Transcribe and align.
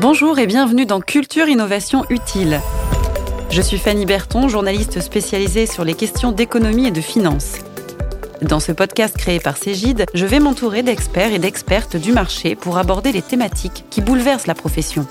Bonjour 0.00 0.38
et 0.38 0.46
bienvenue 0.46 0.86
dans 0.86 1.00
Culture 1.00 1.48
Innovation 1.48 2.04
Utile. 2.08 2.60
Je 3.50 3.60
suis 3.60 3.78
Fanny 3.78 4.06
Berton, 4.06 4.46
journaliste 4.46 5.00
spécialisée 5.00 5.66
sur 5.66 5.82
les 5.82 5.94
questions 5.94 6.30
d'économie 6.30 6.86
et 6.86 6.92
de 6.92 7.00
finance. 7.00 7.54
Dans 8.40 8.60
ce 8.60 8.70
podcast 8.70 9.16
créé 9.16 9.40
par 9.40 9.56
Cégide, 9.56 10.06
je 10.14 10.24
vais 10.24 10.38
m'entourer 10.38 10.84
d'experts 10.84 11.32
et 11.32 11.40
d'expertes 11.40 11.96
du 11.96 12.12
marché 12.12 12.54
pour 12.54 12.78
aborder 12.78 13.10
les 13.10 13.22
thématiques 13.22 13.86
qui 13.90 14.00
bouleversent 14.00 14.46
la 14.46 14.54
profession. 14.54 15.04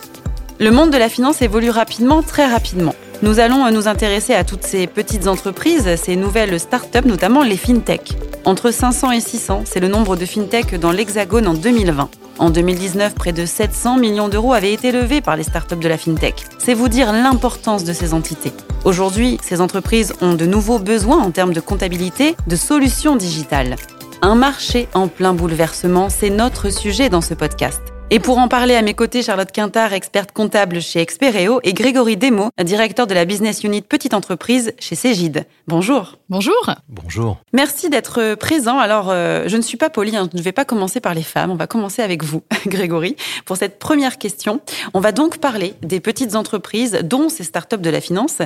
Le 0.58 0.72
monde 0.72 0.92
de 0.92 0.98
la 0.98 1.10
finance 1.10 1.42
évolue 1.42 1.70
rapidement, 1.70 2.24
très 2.24 2.50
rapidement. 2.50 2.96
Nous 3.24 3.40
allons 3.40 3.70
nous 3.70 3.90
intéresser 3.90 4.36
à 4.36 4.46
toutes 4.46 4.64
ces 4.64 4.88
petites 4.88 5.28
entreprises, 5.28 5.98
ces 5.98 6.16
nouvelles 6.16 6.62
start-up, 6.62 7.04
notamment 7.04 7.44
les 7.44 7.58
fintech. 7.58 8.14
Entre 8.46 8.72
500 8.72 9.12
et 9.12 9.20
600, 9.20 9.64
c'est 9.66 9.82
le 9.82 9.90
nombre 9.90 10.16
de 10.16 10.26
fintech 10.26 10.80
dans 10.80 10.94
l'Hexagone 10.94 11.48
en 11.48 11.56
2020. 11.56 12.10
En 12.40 12.52
2019, 12.52 13.16
près 13.16 13.34
de 13.34 13.46
700 13.46 13.98
millions 13.98 14.30
d'euros 14.30 14.54
avaient 14.54 14.74
été 14.74 14.92
levés 14.92 15.22
par 15.22 15.36
les 15.36 15.44
startups 15.44 15.76
de 15.76 15.88
la 15.88 15.98
FinTech. 15.98 16.46
C'est 16.60 16.76
vous 16.76 16.88
dire 16.88 17.12
l'importance 17.12 17.84
de 17.84 17.94
ces 17.94 18.14
entités. 18.14 18.54
Aujourd'hui, 18.86 19.40
ces 19.42 19.60
entreprises 19.60 20.14
ont 20.22 20.36
de 20.36 20.46
nouveaux 20.46 20.80
besoins 20.80 21.22
en 21.22 21.32
termes 21.32 21.54
de 21.54 21.60
comptabilité, 21.60 22.36
de 22.46 22.56
solutions 22.56 23.16
digitales. 23.16 23.76
Un 24.22 24.36
marché 24.36 24.88
en 24.94 25.08
plein 25.08 25.34
bouleversement, 25.34 26.10
c'est 26.10 26.30
notre 26.30 26.70
sujet 26.70 27.10
dans 27.10 27.22
ce 27.22 27.34
podcast. 27.34 27.82
Et 28.10 28.20
pour 28.20 28.38
en 28.38 28.48
parler 28.48 28.74
à 28.74 28.82
mes 28.82 28.94
côtés, 28.94 29.22
Charlotte 29.22 29.52
Quintard, 29.52 29.92
experte 29.92 30.32
comptable 30.32 30.80
chez 30.80 31.02
Expereo, 31.02 31.60
et 31.64 31.74
Grégory 31.74 32.16
Demo, 32.16 32.52
directeur 32.64 33.06
de 33.06 33.14
la 33.14 33.26
business 33.26 33.66
unit 33.66 33.82
Petite 33.82 34.14
Entreprise 34.14 34.74
chez 34.80 34.96
Cégide. 34.96 35.46
Bonjour. 35.68 36.18
Bonjour. 36.30 36.72
Bonjour. 36.88 37.38
Merci 37.52 37.90
d'être 37.90 38.36
présent. 38.36 38.80
Alors, 38.80 39.10
euh, 39.10 39.44
je 39.48 39.58
ne 39.58 39.62
suis 39.62 39.76
pas 39.76 39.90
polie, 39.90 40.16
hein, 40.16 40.30
je 40.32 40.38
ne 40.38 40.42
vais 40.42 40.54
pas 40.54 40.64
commencer 40.64 41.02
par 41.02 41.14
les 41.14 41.22
femmes, 41.22 41.52
on 41.52 41.58
va 41.58 41.68
commencer 41.68 42.02
avec 42.02 42.24
vous, 42.24 42.44
Grégory, 42.66 43.18
pour 43.46 43.58
cette 43.58 43.78
première 43.78 44.18
question. 44.18 44.62
On 44.94 45.02
va 45.02 45.12
donc 45.12 45.40
parler 45.40 45.74
des 45.82 46.00
petites 46.00 46.36
entreprises, 46.36 47.00
dont 47.04 47.28
ces 47.28 47.44
startups 47.44 47.78
de 47.78 47.90
la 47.90 48.00
finance. 48.00 48.38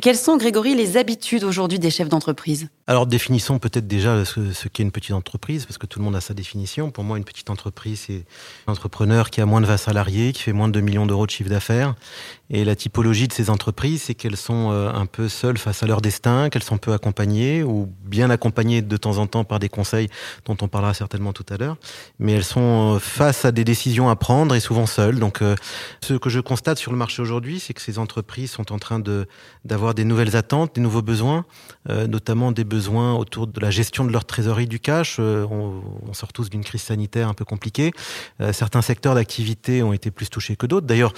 Quelles 0.00 0.16
sont, 0.16 0.38
Grégory, 0.38 0.74
les 0.74 0.96
habitudes 0.96 1.44
aujourd'hui 1.44 1.78
des 1.78 1.90
chefs 1.90 2.08
d'entreprise? 2.08 2.68
Alors, 2.86 3.06
définissons 3.06 3.58
peut-être 3.58 3.86
déjà 3.86 4.24
ce, 4.24 4.54
ce 4.54 4.68
qu'est 4.68 4.82
une 4.82 4.92
petite 4.92 5.12
entreprise, 5.12 5.66
parce 5.66 5.76
que 5.76 5.86
tout 5.86 5.98
le 5.98 6.06
monde 6.06 6.16
a 6.16 6.22
sa 6.22 6.32
définition. 6.32 6.90
Pour 6.90 7.04
moi, 7.04 7.18
une 7.18 7.24
petite 7.24 7.50
entreprise, 7.50 8.04
c'est 8.06 8.24
un 8.66 8.74
entrepreneur 9.10 9.30
qui 9.30 9.40
a 9.40 9.46
moins 9.46 9.60
de 9.60 9.66
20 9.66 9.76
salariés, 9.76 10.32
qui 10.32 10.42
fait 10.42 10.52
moins 10.52 10.68
de 10.68 10.72
2 10.72 10.80
millions 10.80 11.06
d'euros 11.06 11.26
de 11.26 11.30
chiffre 11.30 11.50
d'affaires. 11.50 11.94
Et 12.52 12.64
la 12.64 12.74
typologie 12.74 13.28
de 13.28 13.32
ces 13.32 13.48
entreprises, 13.48 14.02
c'est 14.02 14.14
qu'elles 14.14 14.36
sont 14.36 14.70
euh, 14.72 14.90
un 14.92 15.06
peu 15.06 15.28
seules 15.28 15.56
face 15.56 15.84
à 15.84 15.86
leur 15.86 16.00
destin, 16.00 16.48
qu'elles 16.50 16.64
sont 16.64 16.78
peu 16.78 16.92
accompagnées 16.92 17.62
ou 17.62 17.88
bien 18.04 18.28
accompagnées 18.28 18.82
de 18.82 18.96
temps 18.96 19.18
en 19.18 19.28
temps 19.28 19.44
par 19.44 19.60
des 19.60 19.68
conseils 19.68 20.08
dont 20.46 20.56
on 20.60 20.66
parlera 20.66 20.92
certainement 20.92 21.32
tout 21.32 21.46
à 21.48 21.56
l'heure. 21.56 21.76
Mais 22.18 22.32
elles 22.32 22.44
sont 22.44 22.96
euh, 22.96 22.98
face 22.98 23.44
à 23.44 23.52
des 23.52 23.64
décisions 23.64 24.10
à 24.10 24.16
prendre 24.16 24.54
et 24.56 24.60
souvent 24.60 24.86
seules. 24.86 25.20
Donc, 25.20 25.42
euh, 25.42 25.54
ce 26.02 26.14
que 26.14 26.28
je 26.28 26.40
constate 26.40 26.78
sur 26.78 26.90
le 26.90 26.98
marché 26.98 27.22
aujourd'hui, 27.22 27.60
c'est 27.60 27.72
que 27.72 27.82
ces 27.82 28.00
entreprises 28.00 28.50
sont 28.50 28.72
en 28.72 28.78
train 28.78 28.98
de 28.98 29.28
d'avoir 29.64 29.94
des 29.94 30.04
nouvelles 30.04 30.36
attentes, 30.36 30.74
des 30.74 30.80
nouveaux 30.80 31.02
besoins, 31.02 31.44
notamment 31.88 32.50
des 32.50 32.64
besoins 32.64 33.14
autour 33.14 33.46
de 33.46 33.60
la 33.60 33.70
gestion 33.70 34.04
de 34.04 34.12
leur 34.12 34.24
trésorerie 34.24 34.66
du 34.66 34.80
cash. 34.80 35.18
on, 35.18 35.82
on 36.08 36.12
sort 36.14 36.32
tous 36.32 36.48
d'une 36.48 36.64
crise 36.64 36.80
sanitaire 36.82 37.28
un 37.28 37.34
peu 37.34 37.44
compliquée. 37.44 37.92
certains 38.52 38.80
secteurs 38.80 38.99
d'activité 39.00 39.82
ont 39.82 39.92
été 39.92 40.10
plus 40.10 40.28
touchés 40.30 40.56
que 40.56 40.66
d'autres. 40.66 40.86
D'ailleurs, 40.86 41.12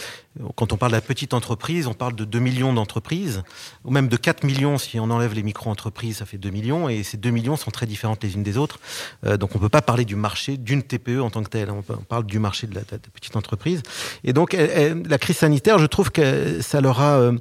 quand 0.55 0.73
on 0.73 0.77
parle 0.77 0.93
de 0.93 0.97
la 0.97 1.03
petite 1.03 1.35
entreprise, 1.35 1.87
on 1.87 1.95
parle 1.95 2.15
de 2.15 2.25
2 2.25 2.39
millions 2.39 2.73
d'entreprises, 2.73 3.43
ou 3.85 3.91
même 3.91 4.09
de 4.09 4.17
4 4.17 4.45
millions 4.45 4.79
si 4.79 4.99
on 4.99 5.11
enlève 5.11 5.35
les 5.35 5.43
micro-entreprises, 5.43 6.19
ça 6.19 6.27
fait 6.27 6.39
2 6.39 6.51
millions, 6.51 6.89
et 6.89 7.03
ces 7.03 7.17
2 7.17 7.31
millions 7.31 7.57
sont 7.57 7.71
très 7.71 7.87
différentes 7.87 8.23
les 8.23 8.35
unes 8.35 8.43
des 8.43 8.57
autres. 8.57 8.81
Euh, 9.27 9.37
donc 9.37 9.55
on 9.55 9.59
ne 9.59 9.63
peut 9.63 9.69
pas 9.69 9.83
parler 9.83 10.05
du 10.05 10.17
marché 10.17 10.57
d'une 10.57 10.83
TPE 10.83 11.21
en 11.21 11.31
tant 11.31 11.43
que 11.43 11.51
telle, 11.51 11.71
on, 11.71 11.83
parle 11.83 12.25
du 12.25 12.39
marché 12.39 12.67
de 12.67 12.75
la, 12.75 12.83
petite 12.83 13.37
entreprise. 13.37 13.83
Et 14.25 14.33
donc 14.33 14.53
la 14.55 15.19
crise 15.19 15.37
sanitaire, 15.37 15.79
je 15.79 15.87
trouve 15.87 16.11
que 16.11 16.61
ça 16.61 16.81
leur 16.81 17.01
a... 17.01 17.19
Euh, 17.19 17.39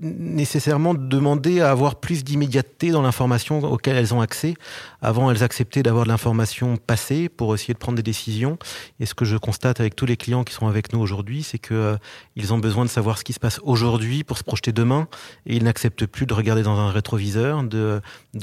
nécessairement 0.00 0.92
demander 0.92 1.60
à 1.60 1.70
avoir 1.70 1.96
plus 1.96 2.24
d'immédiateté 2.24 2.90
dans 2.90 3.02
l'information 3.02 3.60
auquel 3.60 3.96
elles 3.96 4.12
ont 4.12 4.20
accès. 4.20 4.54
Avant, 5.04 5.30
elles 5.30 5.42
acceptaient 5.42 5.82
d'avoir 5.82 6.04
de 6.04 6.08
l'information 6.08 6.78
passée 6.78 7.28
pour 7.28 7.54
essayer 7.54 7.74
de 7.74 7.78
prendre 7.78 7.96
des 7.96 8.02
décisions. 8.02 8.58
Et 9.00 9.06
ce 9.06 9.14
que 9.14 9.26
je 9.26 9.36
constate 9.36 9.78
avec 9.78 9.94
tous 9.94 10.06
les 10.06 10.16
clients 10.16 10.44
qui 10.44 10.54
sont 10.54 10.66
avec 10.66 10.94
nous 10.94 10.98
aujourd'hui, 10.98 11.42
c'est 11.42 11.58
que 11.58 11.74
euh, 11.74 11.96
ont 12.50 12.58
besoin 12.58 12.84
de 12.86 12.90
savoir 12.90 13.18
ce 13.18 13.24
qui 13.24 13.34
se 13.34 13.40
passe 13.40 13.60
aujourd'hui 13.64 14.24
pour 14.24 14.38
se 14.38 14.44
projeter 14.44 14.72
demain. 14.72 15.06
Et 15.44 15.56
ils 15.56 15.64
n'acceptent 15.64 16.06
plus 16.06 16.24
de 16.24 16.32
regarder 16.32 16.62
dans 16.62 16.78
un 16.78 16.90
rétroviseur, 16.90 17.62
de, 17.64 18.00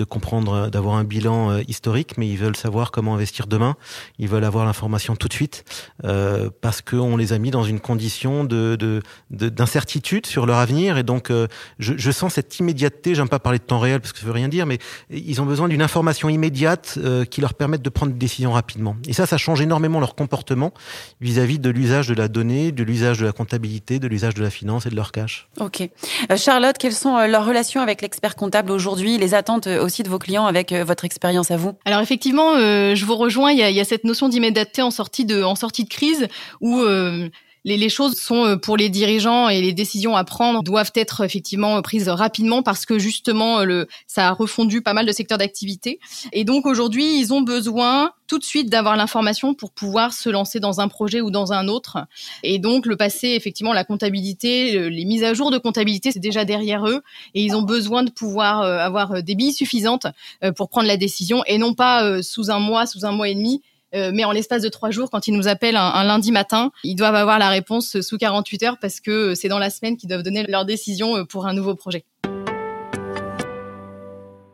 comprendre, 0.08 0.70
d'avoir 0.70 0.96
un 0.96 1.04
bilan 1.04 1.50
euh, 1.50 1.62
historique, 1.68 2.18
mais 2.18 2.30
ils 2.30 2.38
veulent 2.38 2.56
savoir 2.56 2.92
comment 2.92 3.16
investir 3.16 3.48
demain. 3.48 3.76
Ils 4.20 4.28
veulent 4.28 4.44
avoir 4.44 4.66
l'information 4.66 5.16
tout 5.16 5.28
de 5.28 5.34
suite 5.34 5.64
euh, 6.04 6.52
parce 6.62 6.82
qu'on 6.82 7.18
les 7.18 7.34
a 7.34 7.40
mis 7.40 7.50
dans 7.50 7.64
une 7.64 7.80
condition 7.80 8.44
de 8.44 9.02
d'incertitude 9.32 10.26
sur 10.26 10.46
leur 10.46 10.58
avenir 10.58 10.98
et 10.98 11.04
donc 11.04 11.30
euh, 11.30 11.48
je, 11.80 12.12
sens 12.12 12.34
cette 12.34 12.60
immédiateté. 12.60 13.16
J'aime 13.16 13.30
pas 13.30 13.40
parler 13.40 13.60
de 13.60 13.64
temps 13.64 13.80
réel 13.80 14.00
parce 14.00 14.14
que 14.14 14.20
ça 14.20 14.26
veut 14.26 14.32
rien 14.32 14.48
dire, 14.48 14.66
mais 14.66 14.78
ils 15.10 15.42
ont 15.42 15.46
besoin 15.46 15.68
d'une 15.68 15.82
information 15.82 16.30
immédiate 16.30 16.51
euh, 16.98 17.26
qui 17.26 17.42
leur 17.42 17.54
permette 17.54 17.82
de 17.82 17.90
prendre 17.90 18.12
des 18.12 18.18
décisions 18.18 18.52
rapidement. 18.52 18.96
Et 19.08 19.14
ça, 19.14 19.26
ça 19.26 19.38
change 19.38 19.62
énormément 19.62 20.00
leur 20.00 20.16
comportement 20.16 20.74
vis-à-vis 21.20 21.60
de 21.60 21.70
l'usage 21.70 22.08
de 22.08 22.14
la 22.14 22.28
donnée, 22.28 22.72
de 22.72 22.84
l'usage 22.84 23.20
de 23.20 23.26
la 23.26 23.32
comptabilité, 23.32 24.00
de 24.00 24.08
l'usage 24.08 24.34
de 24.34 24.44
la 24.44 24.50
finance 24.50 24.86
et 24.86 24.90
de 24.90 24.96
leur 24.96 25.12
cash. 25.12 25.48
Ok. 25.60 25.82
Euh, 25.82 26.38
Charlotte, 26.38 26.78
quelles 26.78 26.94
sont 26.94 27.18
leurs 27.28 27.46
relations 27.46 27.82
avec 27.82 28.02
l'expert 28.02 28.36
comptable 28.36 28.72
aujourd'hui 28.72 29.18
Les 29.18 29.34
attentes 29.34 29.68
aussi 29.68 30.04
de 30.04 30.10
vos 30.10 30.20
clients 30.20 30.46
avec 30.46 30.74
votre 30.74 31.06
expérience 31.06 31.52
à 31.52 31.58
vous? 31.58 31.74
Alors 31.86 32.02
effectivement, 32.02 32.56
je 32.58 33.06
vous 33.06 33.16
rejoins. 33.16 33.52
Il 33.52 33.58
y 33.58 33.64
a, 33.64 33.70
il 33.70 33.76
y 33.76 33.80
a 33.80 33.86
cette 33.86 34.04
notion 34.04 34.30
d'immédiateté 34.30 34.82
en 34.82 34.92
sortie 34.92 35.26
de 35.26 35.44
en 35.44 35.56
sortie 35.56 35.84
de 35.84 35.90
crise 35.90 36.28
où 36.60 36.84
les, 37.64 37.78
les, 37.78 37.90
choses 37.90 38.16
sont 38.16 38.46
euh, 38.46 38.56
pour 38.56 38.78
les 38.78 38.90
dirigeants 38.90 39.50
et 39.50 39.62
les 39.62 39.74
décisions 39.74 40.16
à 40.16 40.24
prendre 40.24 40.64
doivent 40.64 40.92
être 40.96 41.24
effectivement 41.24 41.82
prises 41.82 42.10
rapidement 42.10 42.64
parce 42.64 42.86
que 42.86 42.98
justement 42.98 43.60
euh, 43.60 43.66
le 43.66 43.88
ça 44.08 44.30
a 44.30 44.32
refondu 44.32 44.82
pas 44.82 44.94
mal 44.94 45.06
de 45.06 45.12
secteurs 45.12 45.38
d'activité. 45.38 46.00
Et 46.32 46.44
donc 46.44 46.66
aujourd'hui 46.66 47.20
ils 47.20 47.34
ont 47.34 47.42
besoin 47.42 48.12
tout 48.28 48.40
de 48.40 48.44
suite 48.44 48.70
d'avoir 48.70 48.96
l'information 48.96 49.54
pour 49.54 49.72
pouvoir 49.72 50.14
se 50.14 50.30
lancer 50.30 50.60
dans 50.60 50.80
un 50.80 50.88
projet 50.88 51.22
ou 51.22 51.32
dans 51.32 51.54
un 51.54 51.68
autre. 51.68 52.00
Et 52.44 52.60
donc 52.60 52.86
le 52.86 52.96
passé 52.96 53.30
effectivement 53.30 53.74
la 53.74 53.84
comptabilité 53.84 54.90
les 54.90 55.06
mises 55.06 55.24
à 55.24 55.34
jour 55.34 55.52
de 55.52 55.58
comptabilité 55.58 56.12
c'est 56.12 56.20
déjà 56.20 56.46
derrière 56.46 56.88
eux. 56.88 57.02
Et 57.36 57.44
ils 57.44 57.56
ont 57.56 57.62
besoin 57.62 58.04
de 58.04 58.12
pouvoir 58.12 58.62
euh, 58.62 58.80
avoir 58.80 59.22
des 59.22 59.36
billes 59.36 59.54
suffisantes 59.54 60.08
pour 60.56 60.70
prendre 60.70 60.88
la 60.88 60.98
décision 60.98 61.44
et 61.46 61.58
non 61.58 61.74
pas 61.74 62.22
sous 62.24 62.50
un 62.50 62.60
mois 62.60 62.86
sous 62.86 63.06
un 63.06 63.12
mois 63.12 63.30
et 63.30 63.36
demi 63.36 63.62
euh, 63.96 64.12
mais 64.14 64.24
en 64.24 64.32
l'espace 64.32 64.62
de 64.62 64.70
trois 64.70 64.92
jours, 64.92 65.10
quand 65.10 65.28
ils 65.28 65.34
nous 65.34 65.48
appellent 65.48 65.76
un, 65.76 66.04
lundi 66.04 66.32
matin, 66.32 66.72
ils 66.84 66.96
doivent 66.96 67.16
avoir 67.16 67.40
la 67.40 67.50
réponse 67.50 68.02
sous 68.02 68.18
48 68.18 68.64
heures 68.64 68.78
parce 68.80 69.00
que 69.00 69.36
c'est 69.36 69.48
dans 69.48 69.60
la 69.60 69.70
semaine 69.70 69.98
qu'ils 69.98 70.10
doivent 70.10 70.24
donner 70.24 70.44
leur 70.44 70.66
décision 70.66 71.18
euh, 71.18 71.24
pour 71.24 71.46
un 71.46 71.54
nouveau 71.54 71.76
projet. 71.76 72.06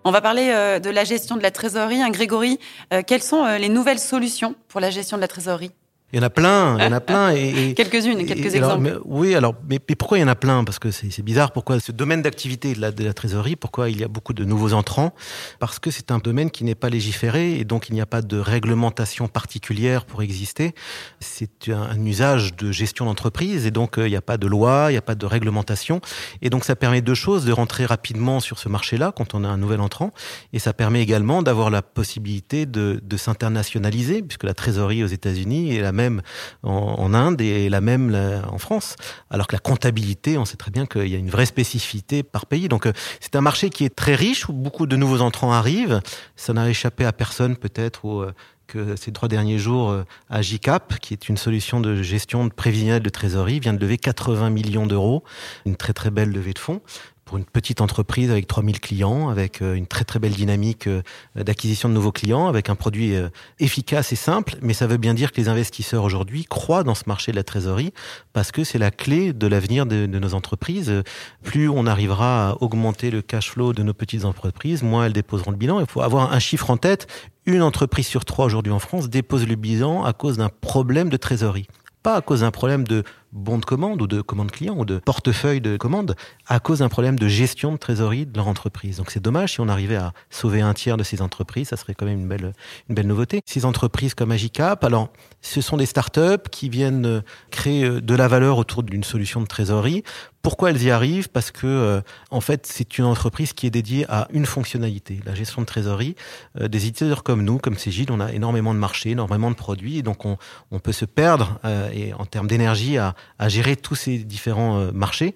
On 0.03 0.11
va 0.11 0.21
parler 0.21 0.49
euh, 0.51 0.79
de 0.79 0.89
la 0.89 1.03
gestion 1.03 1.35
de 1.35 1.43
la 1.43 1.51
trésorerie. 1.51 2.01
Hein, 2.01 2.09
Grégory, 2.09 2.59
quelles 3.05 3.23
sont 3.23 3.45
les 3.57 3.69
nouvelles 3.69 3.99
solutions 3.99 4.55
pour 4.67 4.79
la 4.79 4.89
gestion 4.89 5.17
de 5.17 5.21
la 5.21 5.27
trésorerie? 5.27 5.71
Il 6.13 6.19
y 6.19 6.19
en 6.21 6.23
a 6.23 6.29
plein, 6.29 6.77
il 6.77 6.85
y 6.85 6.87
en 6.87 6.93
a 6.93 7.01
plein. 7.01 7.31
Et, 7.31 7.73
Quelques-unes, 7.75 8.25
quelques 8.25 8.55
exemples. 8.55 9.01
oui, 9.03 9.35
alors, 9.35 9.55
mais, 9.67 9.79
pourquoi 9.79 10.17
il 10.17 10.21
y 10.21 10.23
en 10.23 10.29
a 10.29 10.35
plein? 10.35 10.63
Parce 10.63 10.79
que 10.79 10.89
c'est 10.89 11.21
bizarre. 11.21 11.51
Pourquoi 11.51 11.81
ce 11.81 11.91
domaine 11.91 12.21
d'activité 12.21 12.73
de 12.73 12.79
la, 12.79 12.91
de 12.91 13.03
la 13.03 13.13
trésorerie 13.13 13.57
Pourquoi 13.57 13.89
il 13.89 13.99
y 13.99 14.05
a 14.05 14.07
beaucoup 14.07 14.33
de 14.33 14.45
nouveaux 14.45 14.71
entrants? 14.71 15.13
Parce 15.59 15.79
que 15.79 15.91
c'est 15.91 16.09
un 16.11 16.19
domaine 16.19 16.49
qui 16.49 16.63
n'est 16.63 16.75
pas 16.75 16.87
légiféré 16.87 17.59
et 17.59 17.65
donc 17.65 17.89
il 17.89 17.93
n'y 17.93 17.99
a 17.99 18.05
pas 18.05 18.21
de 18.21 18.37
réglementation 18.37 19.27
particulière 19.27 20.05
pour 20.05 20.21
exister. 20.21 20.73
C'est 21.19 21.69
un, 21.69 22.05
usage 22.05 22.55
de 22.55 22.71
gestion 22.71 23.03
d'entreprise 23.03 23.65
et 23.65 23.71
donc 23.71 23.97
euh, 23.97 24.07
il 24.07 24.11
n'y 24.11 24.17
a 24.17 24.21
pas 24.21 24.37
de 24.37 24.47
loi, 24.47 24.85
il 24.87 24.93
n'y 24.93 24.97
a 24.97 25.01
pas 25.01 25.15
de 25.15 25.25
réglementation. 25.25 25.99
Et 26.41 26.49
donc 26.49 26.63
ça 26.63 26.77
permet 26.77 27.01
deux 27.01 27.15
choses 27.15 27.43
de 27.43 27.51
rentrer 27.51 27.85
rapidement 27.85 28.39
sur 28.39 28.59
ce 28.59 28.69
marché-là 28.69 29.11
quand 29.13 29.33
on 29.33 29.43
a 29.43 29.47
un 29.49 29.57
nouvel 29.57 29.81
entrant, 29.81 30.13
et 30.53 30.59
ça 30.59 30.71
permet 30.71 31.01
également 31.01 31.41
d'avoir 31.41 31.69
la 31.69 31.81
possibilité 31.81 32.65
de, 32.65 33.01
de 33.03 33.17
s'internationaliser 33.17 34.21
puisque 34.21 34.45
la 34.45 34.53
trésorerie 34.53 35.03
aux 35.03 35.07
États-Unis 35.07 35.75
est 35.75 35.81
la 35.81 35.91
même 35.97 36.21
en, 36.63 37.13
Inde 37.13 37.41
et 37.41 37.69
la 37.69 37.81
même 37.81 38.15
en 38.49 38.57
France. 38.57 38.95
Alors 39.29 39.47
que 39.47 39.55
la 39.55 39.59
comptabilité, 39.59 40.37
on 40.37 40.45
sait 40.45 40.57
très 40.57 40.71
bien 40.71 40.85
qu'il 40.85 41.07
y 41.07 41.15
a 41.15 41.17
une 41.17 41.29
vraie 41.29 41.45
spécificité 41.45 42.23
par 42.23 42.45
pays. 42.45 42.69
Donc 42.69 42.85
euh, 42.85 42.93
c'est 43.19 43.35
un 43.35 43.41
marché 43.41 43.69
qui 43.69 43.83
est 43.83 43.95
très 43.95 44.15
riche 44.15 44.47
où 44.47 44.53
beaucoup 44.53 44.85
de 44.85 44.95
nouveaux 44.95 45.21
entrants 45.21 45.51
arrivent. 45.51 45.99
Ça 46.35 46.53
n'a 46.53 46.69
échappé 46.69 47.05
à 47.05 47.11
personne 47.11 47.55
peut-être 47.55 48.07
euh, 48.07 48.33
que 48.67 48.95
ces 48.95 49.11
trois 49.11 49.29
derniers 49.29 49.59
jours, 49.59 49.89
euh, 49.89 50.03
Agicap, 50.29 50.99
qui 50.99 51.13
est 51.13 51.29
une 51.29 51.37
solution 51.37 51.79
de 51.79 52.01
gestion 52.01 52.49
prévisionnelle 52.49 53.03
de 53.03 53.09
trésorerie, 53.09 53.59
vient 53.59 53.73
de 53.73 53.79
lever 53.79 53.97
80 53.97 54.49
millions 54.49 54.85
d'euros, 54.85 55.23
une 55.65 55.75
très 55.75 55.93
très 55.93 56.11
belle 56.11 56.31
levée 56.31 56.53
de 56.53 56.59
fonds 56.59 56.81
pour 57.27 57.37
une 57.37 57.45
petite 57.45 57.81
entreprise 57.81 58.31
avec 58.31 58.47
3000 58.47 58.79
clients, 58.79 59.27
avec 59.27 59.61
euh, 59.61 59.75
une 59.75 59.85
très 59.85 60.05
très 60.05 60.17
belle 60.17 60.31
dynamique 60.31 60.87
euh, 60.87 61.03
d'acquisition 61.35 61.89
de 61.89 61.93
nouveaux 61.93 62.13
clients, 62.13 62.47
avec 62.47 62.69
un 62.69 62.75
produit 62.75 63.15
euh, 63.15 63.27
efficace 63.59 64.13
et 64.13 64.15
simple, 64.15 64.55
mais 64.61 64.73
ça 64.73 64.87
veut 64.87 64.97
bien 64.97 65.13
dire 65.13 65.33
que 65.33 65.41
les 65.41 65.49
investisseurs 65.49 66.05
aujourd'hui 66.05 66.45
croient 66.45 66.83
dans 66.83 66.95
ce 66.95 67.03
marché 67.05 67.31
de 67.31 67.35
la 67.35 67.43
trésorerie 67.43 67.93
parce 68.31 68.51
que 68.51 68.63
c'est 68.63 68.77
la 68.79 68.91
clé 68.91 69.33
de 69.33 69.45
l'avenir 69.45 69.85
de, 69.85 70.07
nos 70.07 70.33
entreprises. 70.33 71.03
Plus 71.43 71.67
on 71.67 71.85
arrivera 71.85 72.51
à 72.51 72.57
augmenter 72.61 73.11
le 73.11 73.21
cash 73.21 73.51
flow 73.51 73.73
de 73.73 73.83
nos 73.83 73.93
petites 73.93 74.23
entreprises, 74.23 74.81
moins 74.81 75.05
elles 75.05 75.13
déposeront 75.13 75.51
le 75.51 75.57
bilan. 75.57 75.81
Il 75.81 75.85
faut 75.85 76.01
avoir 76.01 76.31
un 76.31 76.39
chiffre 76.39 76.69
en 76.69 76.77
tête. 76.77 77.07
Une 77.45 77.61
entreprise 77.61 78.07
sur 78.07 78.23
trois 78.23 78.45
aujourd'hui 78.45 78.71
en 78.71 78.79
France 78.79 79.09
dépose 79.09 79.45
le 79.45 79.55
bilan 79.55 80.05
à 80.05 80.13
cause 80.13 80.37
d'un 80.37 80.49
problème 80.49 81.09
de 81.09 81.17
trésorerie 81.17 81.67
pas 82.07 82.15
à 82.15 82.21
cause 82.21 82.39
d'un 82.39 82.51
problème 82.51 82.85
de 82.85 83.03
bons 83.31 83.57
de 83.57 83.65
commande 83.65 84.01
ou 84.01 84.07
de 84.07 84.21
commande 84.21 84.51
client 84.51 84.75
ou 84.77 84.85
de 84.85 84.99
portefeuille 84.99 85.61
de 85.61 85.77
commande 85.77 86.15
à 86.47 86.59
cause 86.59 86.79
d'un 86.79 86.89
problème 86.89 87.19
de 87.19 87.27
gestion 87.27 87.71
de 87.71 87.77
trésorerie 87.77 88.25
de 88.25 88.35
leur 88.35 88.47
entreprise. 88.47 88.97
Donc 88.97 89.11
c'est 89.11 89.21
dommage 89.21 89.53
si 89.53 89.59
on 89.59 89.67
arrivait 89.67 89.95
à 89.95 90.13
sauver 90.29 90.61
un 90.61 90.73
tiers 90.73 90.97
de 90.97 91.03
ces 91.03 91.21
entreprises, 91.21 91.69
ça 91.69 91.77
serait 91.77 91.93
quand 91.93 92.05
même 92.05 92.19
une 92.19 92.27
belle, 92.27 92.53
une 92.89 92.95
belle 92.95 93.07
nouveauté. 93.07 93.41
Ces 93.45 93.65
entreprises 93.65 94.13
comme 94.13 94.31
Agicap, 94.31 94.83
alors 94.83 95.09
ce 95.41 95.61
sont 95.61 95.77
des 95.77 95.85
startups 95.85 96.49
qui 96.51 96.69
viennent 96.69 97.05
euh, 97.05 97.21
créer 97.51 97.85
euh, 97.85 98.01
de 98.01 98.15
la 98.15 98.27
valeur 98.27 98.57
autour 98.57 98.83
d'une 98.83 99.03
solution 99.03 99.41
de 99.41 99.45
trésorerie. 99.45 100.03
Pourquoi 100.41 100.69
elles 100.69 100.83
y 100.83 100.91
arrivent? 100.91 101.29
Parce 101.29 101.51
que 101.51 101.67
euh, 101.67 102.01
en 102.31 102.41
fait, 102.41 102.65
c'est 102.65 102.97
une 102.97 103.05
entreprise 103.05 103.53
qui 103.53 103.67
est 103.67 103.69
dédiée 103.69 104.05
à 104.09 104.27
une 104.31 104.45
fonctionnalité, 104.45 105.19
la 105.25 105.35
gestion 105.35 105.61
de 105.61 105.67
trésorerie. 105.67 106.15
des 106.59 106.85
éditeurs 106.85 107.23
comme 107.23 107.43
nous, 107.43 107.57
comme 107.57 107.77
Cégide, 107.77 108.11
on 108.11 108.19
a 108.19 108.31
énormément 108.31 108.73
de 108.73 108.79
marchés, 108.79 109.11
énormément 109.11 109.51
de 109.51 109.55
produits, 109.55 110.03
donc 110.03 110.25
on, 110.25 110.37
on 110.71 110.79
peut 110.79 110.91
se 110.93 111.05
perdre 111.05 111.59
et 111.93 112.13
en 112.13 112.25
termes 112.25 112.47
d'énergie 112.47 112.97
à, 112.97 113.15
à, 113.39 113.49
gérer 113.49 113.75
tous 113.75 113.95
ces 113.95 114.19
différents 114.19 114.91
marchés. 114.93 115.33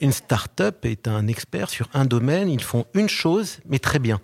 une 0.00 0.12
startup 0.12 0.84
est 0.84 1.08
un 1.08 1.26
expert 1.26 1.70
sur 1.70 1.88
un 1.94 2.04
domaine, 2.04 2.48
ils 2.50 2.62
font 2.62 2.86
une 2.94 3.08
chose, 3.08 3.58
mais 3.66 3.78
très 3.78 3.98
bien. 3.98 4.20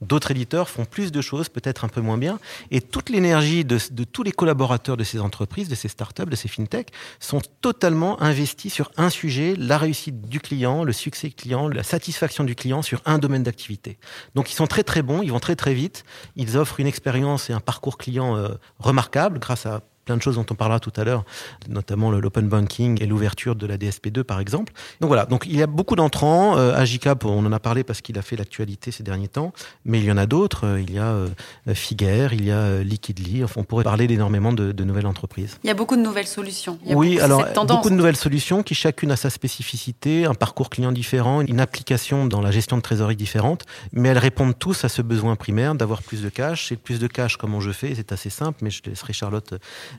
D'autres 0.00 0.30
éditeurs 0.30 0.70
font 0.70 0.86
plus 0.86 1.12
de 1.12 1.20
choses, 1.20 1.50
peut-être 1.50 1.84
un 1.84 1.88
peu 1.88 2.00
moins 2.00 2.16
bien. 2.16 2.38
Et 2.70 2.80
toute 2.80 3.10
l'énergie 3.10 3.64
de, 3.66 3.78
tous 4.04 4.22
les 4.22 4.32
collaborateurs 4.32 4.96
de 4.96 5.04
ces 5.04 5.20
entreprises, 5.20 5.68
de 5.68 5.74
ces 5.74 5.88
startups, 5.88 6.24
de 6.24 6.36
ces 6.36 6.48
fintechs, 6.48 6.90
sont 7.18 7.42
totalement 7.60 8.20
investis 8.22 8.72
sur 8.72 8.90
un 8.96 9.10
sujet, 9.10 9.54
la 9.58 9.76
réussite 9.76 10.22
du 10.22 10.40
client, 10.40 10.84
le 10.84 10.92
succès 10.92 11.30
client, 11.30 11.68
la 11.68 11.82
satisfaction 11.82 12.44
du 12.44 12.54
client 12.54 12.80
sur 12.80 13.02
un 13.04 13.18
domaine 13.18 13.42
d'activité. 13.42 13.98
Donc 14.34 14.50
ils 14.50 14.54
sont 14.54 14.66
très 14.66 14.84
très 14.84 15.02
bons, 15.02 15.22
ils 15.22 15.32
vont 15.32 15.40
très 15.40 15.56
très 15.56 15.74
vite, 15.74 16.04
ils 16.34 16.56
offrent 16.56 16.80
une 16.80 16.86
expérience 16.86 17.50
et 17.50 17.52
un 17.52 17.60
parcours 17.60 17.98
client 17.98 18.36
euh, 18.36 18.48
remarquable 18.78 19.38
grâce 19.38 19.66
à 19.66 19.82
plein 20.10 20.16
de 20.16 20.22
choses 20.22 20.34
dont 20.34 20.46
on 20.50 20.56
parlera 20.56 20.80
tout 20.80 20.92
à 20.96 21.04
l'heure, 21.04 21.24
notamment 21.68 22.10
l'open 22.10 22.48
banking 22.48 23.00
et 23.00 23.06
l'ouverture 23.06 23.54
de 23.54 23.64
la 23.64 23.76
DSP2 23.76 24.24
par 24.24 24.40
exemple. 24.40 24.72
Donc 25.00 25.06
voilà, 25.06 25.24
donc 25.24 25.44
il 25.46 25.56
y 25.56 25.62
a 25.62 25.68
beaucoup 25.68 25.94
d'entrants. 25.94 26.58
Euh, 26.58 26.74
Agicap, 26.74 27.24
on 27.24 27.46
en 27.46 27.52
a 27.52 27.60
parlé 27.60 27.84
parce 27.84 28.00
qu'il 28.00 28.18
a 28.18 28.22
fait 28.22 28.34
l'actualité 28.34 28.90
ces 28.90 29.04
derniers 29.04 29.28
temps, 29.28 29.52
mais 29.84 30.00
il 30.00 30.04
y 30.04 30.10
en 30.10 30.16
a 30.16 30.26
d'autres. 30.26 30.66
Euh, 30.66 30.80
il 30.80 30.92
y 30.92 30.98
a 30.98 31.04
euh, 31.04 31.28
Figuer, 31.74 32.28
il 32.32 32.44
y 32.44 32.50
a 32.50 32.56
euh, 32.56 32.82
Liquidly. 32.82 33.44
Enfin, 33.44 33.60
on 33.60 33.64
pourrait 33.64 33.84
parler 33.84 34.08
d'énormément 34.08 34.52
de, 34.52 34.72
de, 34.72 34.82
nouvelles 34.82 35.06
entreprises. 35.06 35.58
Il 35.62 35.68
y 35.68 35.70
a 35.70 35.74
beaucoup 35.74 35.94
de 35.94 36.02
nouvelles 36.02 36.26
solutions. 36.26 36.80
oui, 36.86 37.20
alors 37.20 37.44
beaucoup 37.68 37.90
de 37.90 37.94
nouvelles 37.94 38.16
solutions 38.16 38.64
qui 38.64 38.74
chacune 38.74 39.12
a 39.12 39.16
sa 39.16 39.30
spécificité, 39.30 40.24
un 40.24 40.34
parcours 40.34 40.70
client 40.70 40.90
différent, 40.90 41.40
une 41.40 41.60
application 41.60 42.26
dans 42.26 42.40
la 42.40 42.50
gestion 42.50 42.76
de 42.76 42.82
trésorerie 42.82 43.14
différente, 43.14 43.64
mais 43.92 44.08
elles 44.08 44.18
répondent 44.18 44.58
tous 44.58 44.84
à 44.84 44.88
ce 44.88 45.02
besoin 45.02 45.36
primaire 45.36 45.76
d'avoir 45.76 46.02
plus 46.02 46.20
de 46.22 46.30
cash. 46.30 46.72
Et 46.72 46.76
plus 46.76 46.98
de 46.98 47.06
cash, 47.06 47.36
comment 47.36 47.60
je 47.60 47.70
fais? 47.70 47.94
C'est 47.94 48.10
assez 48.10 48.30
simple, 48.30 48.58
mais 48.62 48.70
je 48.70 48.82
laisserai 48.84 49.12
Charlotte 49.12 49.54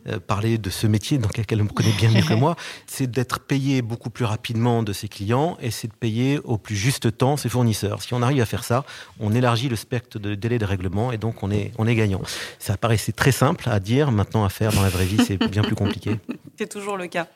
euh, 0.07 0.19
parler 0.19 0.57
de 0.57 0.69
ce 0.69 0.87
métier, 0.87 1.17
donc 1.17 1.31
elle 1.37 1.63
me 1.63 1.69
connaît 1.69 1.91
bien 1.91 2.09
mieux 2.09 2.23
que 2.23 2.33
moi, 2.45 2.55
c'est 2.87 3.09
d'être 3.09 3.39
payé 3.39 3.81
beaucoup 3.81 4.09
plus 4.09 4.25
rapidement 4.25 4.83
de 4.83 4.93
ses 4.93 5.07
clients 5.07 5.57
et 5.61 5.71
c'est 5.71 5.87
de 5.87 5.93
payer 5.93 6.39
au 6.43 6.57
plus 6.57 6.75
juste 6.75 7.17
temps 7.17 7.37
ses 7.37 7.49
fournisseurs. 7.49 8.01
Si 8.01 8.13
on 8.13 8.21
arrive 8.21 8.41
à 8.41 8.45
faire 8.45 8.63
ça, 8.63 8.83
on 9.19 9.33
élargit 9.33 9.69
le 9.69 9.75
spectre 9.75 10.19
de 10.19 10.35
délai 10.35 10.57
de 10.57 10.65
règlement 10.65 11.11
et 11.11 11.17
donc 11.17 11.43
on 11.43 11.51
est, 11.51 11.71
on 11.77 11.87
est 11.87 11.95
gagnant. 11.95 12.21
Ça 12.59 12.77
paraissait 12.77 13.11
très 13.11 13.31
simple 13.31 13.69
à 13.69 13.79
dire, 13.79 14.11
maintenant 14.11 14.43
à 14.43 14.49
faire 14.49 14.71
dans 14.71 14.81
la 14.81 14.89
vraie 14.89 15.05
vie, 15.05 15.23
c'est 15.23 15.37
bien 15.37 15.61
plus 15.61 15.75
compliqué. 15.75 16.19
C'est 16.57 16.67
toujours 16.67 16.95
le 16.95 17.07
cas. 17.07 17.27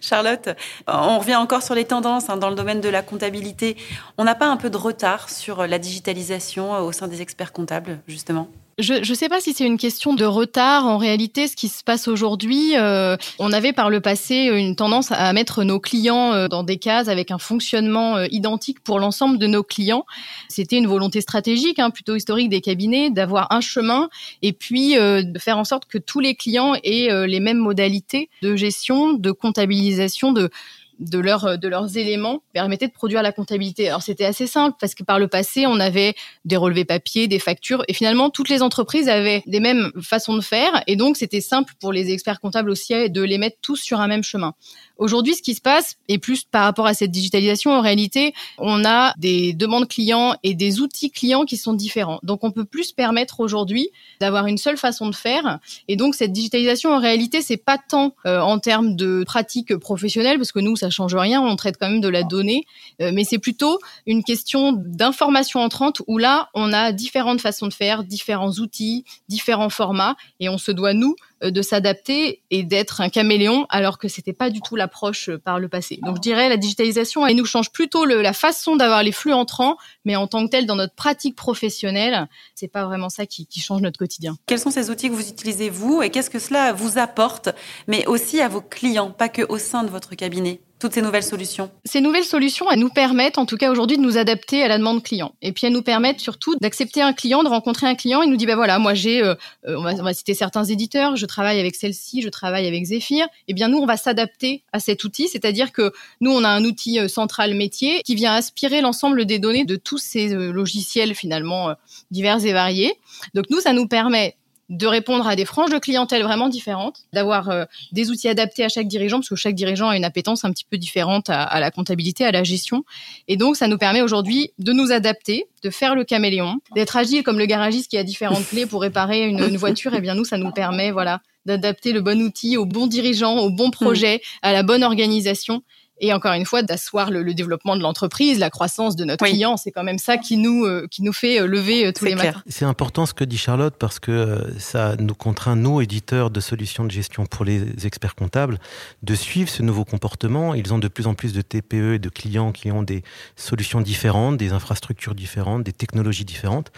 Charlotte, 0.00 0.48
on 0.88 1.20
revient 1.20 1.36
encore 1.36 1.62
sur 1.62 1.76
les 1.76 1.84
tendances 1.84 2.28
hein, 2.28 2.36
dans 2.36 2.50
le 2.50 2.56
domaine 2.56 2.80
de 2.80 2.88
la 2.88 3.02
comptabilité. 3.02 3.76
On 4.18 4.24
n'a 4.24 4.34
pas 4.34 4.48
un 4.48 4.56
peu 4.56 4.68
de 4.68 4.76
retard 4.76 5.30
sur 5.30 5.66
la 5.66 5.78
digitalisation 5.78 6.78
au 6.78 6.90
sein 6.90 7.06
des 7.06 7.22
experts 7.22 7.52
comptables, 7.52 8.00
justement? 8.08 8.48
Je 8.78 8.94
ne 8.94 9.14
sais 9.14 9.28
pas 9.28 9.40
si 9.40 9.52
c'est 9.52 9.66
une 9.66 9.78
question 9.78 10.14
de 10.14 10.24
retard. 10.24 10.86
En 10.86 10.98
réalité, 10.98 11.46
ce 11.46 11.54
qui 11.54 11.68
se 11.68 11.84
passe 11.84 12.08
aujourd'hui, 12.08 12.76
euh, 12.76 13.16
on 13.38 13.52
avait 13.52 13.72
par 13.72 13.90
le 13.90 14.00
passé 14.00 14.50
une 14.52 14.74
tendance 14.74 15.12
à 15.12 15.32
mettre 15.32 15.62
nos 15.64 15.78
clients 15.78 16.32
euh, 16.32 16.48
dans 16.48 16.64
des 16.64 16.78
cases 16.78 17.08
avec 17.08 17.30
un 17.30 17.38
fonctionnement 17.38 18.16
euh, 18.16 18.26
identique 18.30 18.80
pour 18.80 18.98
l'ensemble 18.98 19.38
de 19.38 19.46
nos 19.46 19.62
clients. 19.62 20.04
C'était 20.48 20.78
une 20.78 20.86
volonté 20.86 21.20
stratégique, 21.20 21.78
hein, 21.78 21.90
plutôt 21.90 22.16
historique 22.16 22.48
des 22.48 22.60
cabinets, 22.60 23.10
d'avoir 23.10 23.52
un 23.52 23.60
chemin 23.60 24.08
et 24.42 24.52
puis 24.52 24.94
de 24.94 25.38
faire 25.38 25.58
en 25.58 25.64
sorte 25.64 25.86
que 25.86 25.98
tous 25.98 26.20
les 26.20 26.34
clients 26.34 26.74
aient 26.82 27.26
les 27.26 27.40
mêmes 27.40 27.58
modalités 27.58 28.28
de 28.42 28.56
gestion, 28.56 29.12
de 29.12 29.30
comptabilisation, 29.30 30.32
de 30.32 30.50
de, 30.98 31.18
leur, 31.18 31.58
de 31.58 31.68
leurs 31.68 31.96
éléments 31.96 32.42
permettait 32.52 32.88
de 32.88 32.92
produire 32.92 33.22
la 33.22 33.32
comptabilité. 33.32 33.88
Alors 33.88 34.02
c'était 34.02 34.24
assez 34.24 34.46
simple 34.46 34.76
parce 34.80 34.94
que 34.94 35.02
par 35.02 35.18
le 35.18 35.28
passé, 35.28 35.66
on 35.66 35.80
avait 35.80 36.14
des 36.44 36.56
relevés 36.56 36.84
papier, 36.84 37.28
des 37.28 37.38
factures, 37.38 37.84
et 37.88 37.94
finalement 37.94 38.30
toutes 38.30 38.48
les 38.48 38.62
entreprises 38.62 39.08
avaient 39.08 39.42
les 39.46 39.60
mêmes 39.60 39.90
façons 40.02 40.36
de 40.36 40.40
faire, 40.40 40.82
et 40.86 40.96
donc 40.96 41.16
c'était 41.16 41.40
simple 41.40 41.74
pour 41.80 41.92
les 41.92 42.12
experts 42.12 42.40
comptables 42.40 42.70
aussi 42.70 43.10
de 43.10 43.22
les 43.22 43.38
mettre 43.38 43.56
tous 43.62 43.76
sur 43.76 44.00
un 44.00 44.06
même 44.06 44.22
chemin. 44.22 44.54
Aujourd'hui, 44.96 45.34
ce 45.34 45.42
qui 45.42 45.54
se 45.54 45.60
passe, 45.60 45.96
et 46.08 46.18
plus 46.18 46.44
par 46.44 46.64
rapport 46.64 46.86
à 46.86 46.94
cette 46.94 47.10
digitalisation, 47.10 47.72
en 47.72 47.80
réalité, 47.80 48.32
on 48.58 48.84
a 48.84 49.12
des 49.18 49.52
demandes 49.52 49.88
clients 49.88 50.36
et 50.44 50.54
des 50.54 50.80
outils 50.80 51.10
clients 51.10 51.44
qui 51.44 51.56
sont 51.56 51.72
différents. 51.72 52.20
Donc, 52.22 52.44
on 52.44 52.52
peut 52.52 52.64
plus 52.64 52.92
permettre 52.92 53.40
aujourd'hui 53.40 53.88
d'avoir 54.20 54.46
une 54.46 54.58
seule 54.58 54.76
façon 54.76 55.08
de 55.08 55.14
faire. 55.14 55.58
Et 55.88 55.96
donc, 55.96 56.14
cette 56.14 56.32
digitalisation, 56.32 56.94
en 56.94 57.00
réalité, 57.00 57.42
c'est 57.42 57.56
pas 57.56 57.76
tant 57.76 58.14
euh, 58.24 58.40
en 58.40 58.58
termes 58.60 58.94
de 58.94 59.24
pratiques 59.26 59.76
professionnelles, 59.76 60.36
parce 60.36 60.52
que 60.52 60.60
nous, 60.60 60.76
ça 60.76 60.90
change 60.90 61.14
rien, 61.14 61.42
on 61.42 61.56
traite 61.56 61.76
quand 61.78 61.90
même 61.90 62.00
de 62.00 62.08
la 62.08 62.22
donnée, 62.22 62.64
euh, 63.00 63.10
mais 63.12 63.24
c'est 63.24 63.38
plutôt 63.38 63.80
une 64.06 64.22
question 64.22 64.72
d'information 64.72 65.60
entrante 65.60 66.02
où 66.06 66.18
là, 66.18 66.50
on 66.54 66.72
a 66.72 66.92
différentes 66.92 67.40
façons 67.40 67.66
de 67.66 67.74
faire, 67.74 68.04
différents 68.04 68.52
outils, 68.52 69.04
différents 69.28 69.70
formats, 69.70 70.14
et 70.38 70.48
on 70.48 70.58
se 70.58 70.70
doit, 70.70 70.94
nous, 70.94 71.16
de 71.50 71.62
s'adapter 71.62 72.42
et 72.50 72.62
d'être 72.62 73.00
un 73.00 73.08
caméléon 73.08 73.66
alors 73.68 73.98
que 73.98 74.08
c'était 74.08 74.32
pas 74.32 74.50
du 74.50 74.60
tout 74.60 74.76
l'approche 74.76 75.28
euh, 75.28 75.38
par 75.38 75.58
le 75.58 75.68
passé. 75.68 75.98
Donc 76.02 76.16
je 76.16 76.20
dirais 76.20 76.48
la 76.48 76.56
digitalisation 76.56 77.26
elle 77.26 77.36
nous 77.36 77.44
change 77.44 77.70
plutôt 77.70 78.04
la 78.04 78.32
façon 78.32 78.76
d'avoir 78.76 79.02
les 79.02 79.12
flux 79.12 79.32
entrants, 79.32 79.76
mais 80.04 80.16
en 80.16 80.26
tant 80.26 80.44
que 80.44 80.50
tel 80.50 80.66
dans 80.66 80.76
notre 80.76 80.94
pratique 80.94 81.36
professionnelle, 81.36 82.28
c'est 82.54 82.68
pas 82.68 82.84
vraiment 82.84 83.08
ça 83.08 83.26
qui, 83.26 83.46
qui 83.46 83.60
change 83.60 83.80
notre 83.80 83.98
quotidien. 83.98 84.36
Quels 84.46 84.58
sont 84.58 84.70
ces 84.70 84.90
outils 84.90 85.08
que 85.08 85.14
vous 85.14 85.28
utilisez 85.28 85.70
vous 85.70 86.02
et 86.02 86.10
qu'est-ce 86.10 86.30
que 86.30 86.38
cela 86.38 86.72
vous 86.72 86.98
apporte, 86.98 87.50
mais 87.86 88.06
aussi 88.06 88.40
à 88.40 88.48
vos 88.48 88.60
clients, 88.60 89.10
pas 89.10 89.28
que 89.28 89.42
au 89.48 89.58
sein 89.58 89.82
de 89.82 89.88
votre 89.88 90.14
cabinet? 90.14 90.60
Ces 90.92 91.02
nouvelles 91.02 91.22
solutions 91.22 91.70
Ces 91.84 92.00
nouvelles 92.00 92.24
solutions, 92.24 92.70
elles 92.70 92.78
nous 92.78 92.88
permettent, 92.88 93.38
en 93.38 93.46
tout 93.46 93.56
cas 93.56 93.70
aujourd'hui, 93.70 93.96
de 93.96 94.02
nous 94.02 94.18
adapter 94.18 94.62
à 94.62 94.68
la 94.68 94.78
demande 94.78 95.02
client. 95.02 95.34
Et 95.42 95.52
puis 95.52 95.66
elles 95.66 95.72
nous 95.72 95.82
permettent 95.82 96.20
surtout 96.20 96.54
d'accepter 96.60 97.02
un 97.02 97.12
client, 97.12 97.42
de 97.42 97.48
rencontrer 97.48 97.86
un 97.86 97.94
client. 97.94 98.22
Il 98.22 98.30
nous 98.30 98.36
dit, 98.36 98.46
ben 98.46 98.56
voilà, 98.56 98.78
moi 98.78 98.94
j'ai, 98.94 99.22
euh, 99.22 99.34
euh, 99.66 99.76
on, 99.76 99.82
va, 99.82 99.92
on, 99.94 100.02
va, 100.02 100.14
citer 100.14 100.34
certains 100.34 100.64
éditeurs, 100.64 101.16
je 101.16 101.26
travaille 101.26 101.58
avec 101.60 101.74
celle-ci, 101.74 102.22
je 102.22 102.28
travaille 102.28 102.66
avec 102.66 102.84
Zephyr. 102.84 103.26
Eh 103.48 103.54
bien 103.54 103.68
nous, 103.68 103.78
on 103.78 103.86
va 103.86 103.96
s'adapter 103.96 104.62
à 104.72 104.80
cet 104.80 105.04
outil, 105.04 105.28
c'est-à-dire 105.28 105.72
que 105.72 105.92
nous, 106.20 106.30
on 106.30 106.44
a 106.44 106.48
un 106.48 106.64
outil 106.64 106.98
euh, 106.98 107.08
central 107.08 107.54
métier 107.54 108.02
qui 108.02 108.14
vient 108.14 108.34
aspirer 108.34 108.80
l'ensemble 108.80 109.24
des 109.24 109.38
données 109.38 109.64
de 109.64 109.76
tous 109.76 109.98
ces 109.98 110.28
logiciels 110.28 111.14
finalement 111.14 111.74
divers 112.10 112.44
et 112.44 112.52
variés. 112.52 112.94
Donc 113.34 113.46
nous, 113.50 113.60
ça 113.60 113.72
nous 113.72 113.86
permet 113.86 114.36
de 114.70 114.86
répondre 114.86 115.26
à 115.26 115.36
des 115.36 115.44
franges 115.44 115.70
de 115.70 115.78
clientèle 115.78 116.22
vraiment 116.22 116.48
différentes, 116.48 117.00
d'avoir 117.12 117.50
euh, 117.50 117.64
des 117.92 118.10
outils 118.10 118.28
adaptés 118.28 118.64
à 118.64 118.68
chaque 118.68 118.86
dirigeant, 118.86 119.18
parce 119.18 119.28
que 119.28 119.36
chaque 119.36 119.54
dirigeant 119.54 119.88
a 119.88 119.96
une 119.96 120.04
appétence 120.04 120.44
un 120.44 120.52
petit 120.52 120.64
peu 120.68 120.78
différente 120.78 121.28
à, 121.28 121.60
la 121.60 121.70
comptabilité, 121.70 122.24
à 122.24 122.32
la 122.32 122.44
gestion. 122.44 122.84
Et 123.28 123.36
donc, 123.36 123.56
ça 123.56 123.68
nous 123.68 123.78
permet 123.78 124.02
aujourd'hui 124.02 124.52
de 124.58 124.72
nous 124.72 124.92
adapter, 124.92 125.46
de 125.62 125.70
faire 125.70 125.94
le 125.94 126.04
caméléon, 126.04 126.58
d'être 126.74 126.96
agile 126.96 127.22
comme 127.22 127.38
le 127.38 127.46
garagiste 127.46 127.90
qui 127.90 127.98
a 127.98 128.04
différentes 128.04 128.46
clés 128.48 128.66
pour 128.66 128.82
réparer 128.82 129.26
une, 129.26 129.40
une 129.40 129.56
voiture. 129.56 129.94
Et 129.94 130.00
bien 130.00 130.14
nous, 130.14 130.24
ça 130.24 130.38
nous 130.38 130.50
permet, 130.50 130.90
voilà, 130.90 131.20
d'adapter 131.46 131.92
le 131.92 132.00
bon 132.00 132.20
outil 132.22 132.56
au 132.56 132.64
bon 132.64 132.86
dirigeant, 132.86 133.38
au 133.38 133.50
bon 133.50 133.70
projet, 133.70 134.22
à 134.42 134.52
la 134.52 134.62
bonne 134.62 134.82
organisation 134.82 135.62
et 136.00 136.12
encore 136.12 136.32
une 136.32 136.44
fois 136.44 136.62
d'asseoir 136.62 137.10
le, 137.10 137.22
le, 137.22 137.34
développement 137.34 137.76
de 137.76 137.82
l'entreprise, 137.82 138.38
la 138.38 138.50
croissance 138.50 138.96
de 138.96 139.04
notre 139.04 139.24
client. 139.24 139.56
C'est 139.56 139.70
quand 139.70 139.84
même 139.84 139.98
ça 139.98 140.18
qui 140.18 140.36
nous 140.36 140.64
euh, 140.64 140.86
qui 140.90 141.02
nous 141.02 141.12
fait 141.12 141.40
euh, 141.40 141.46
lever 141.46 141.86
euh, 141.86 141.92
tous 141.92 142.04
les 142.04 142.14
matins. 142.14 142.42
C'est 142.48 142.64
important 142.64 143.06
ce 143.06 143.14
que 143.14 143.24
dit 143.24 143.38
Charlotte 143.38 143.74
parce 143.78 144.00
que 144.00 144.44
ça 144.58 144.96
nous 144.98 145.14
contraint 145.14 145.56
nous 145.56 145.80
éditeurs 145.80 146.30
de 146.30 146.40
solutions 146.40 146.84
de 146.84 146.90
gestion 146.90 147.26
pour 147.26 147.44
les 147.44 147.86
experts 147.86 148.14
comptables 148.14 148.58
de 149.02 149.14
suivre 149.14 149.48
ce 149.48 149.62
nouveau 149.62 149.84
comportement. 149.84 150.54
Ils 150.54 150.72
ont 150.74 150.78
de 150.78 150.88
plus 150.88 151.06
en 151.06 151.14
plus 151.14 151.32
de 151.32 151.42
TPE 151.42 151.94
et 151.94 151.98
de 151.98 152.08
clients 152.08 152.52
qui 152.52 152.72
ont 152.72 152.82
des 152.82 153.02
solutions 153.36 153.80
différentes, 153.80 154.36
des 154.36 154.52
infrastructures 154.52 155.14
différentes, 155.14 155.62
des 155.62 155.72
technologies 155.72 156.24
différentes 156.24 156.72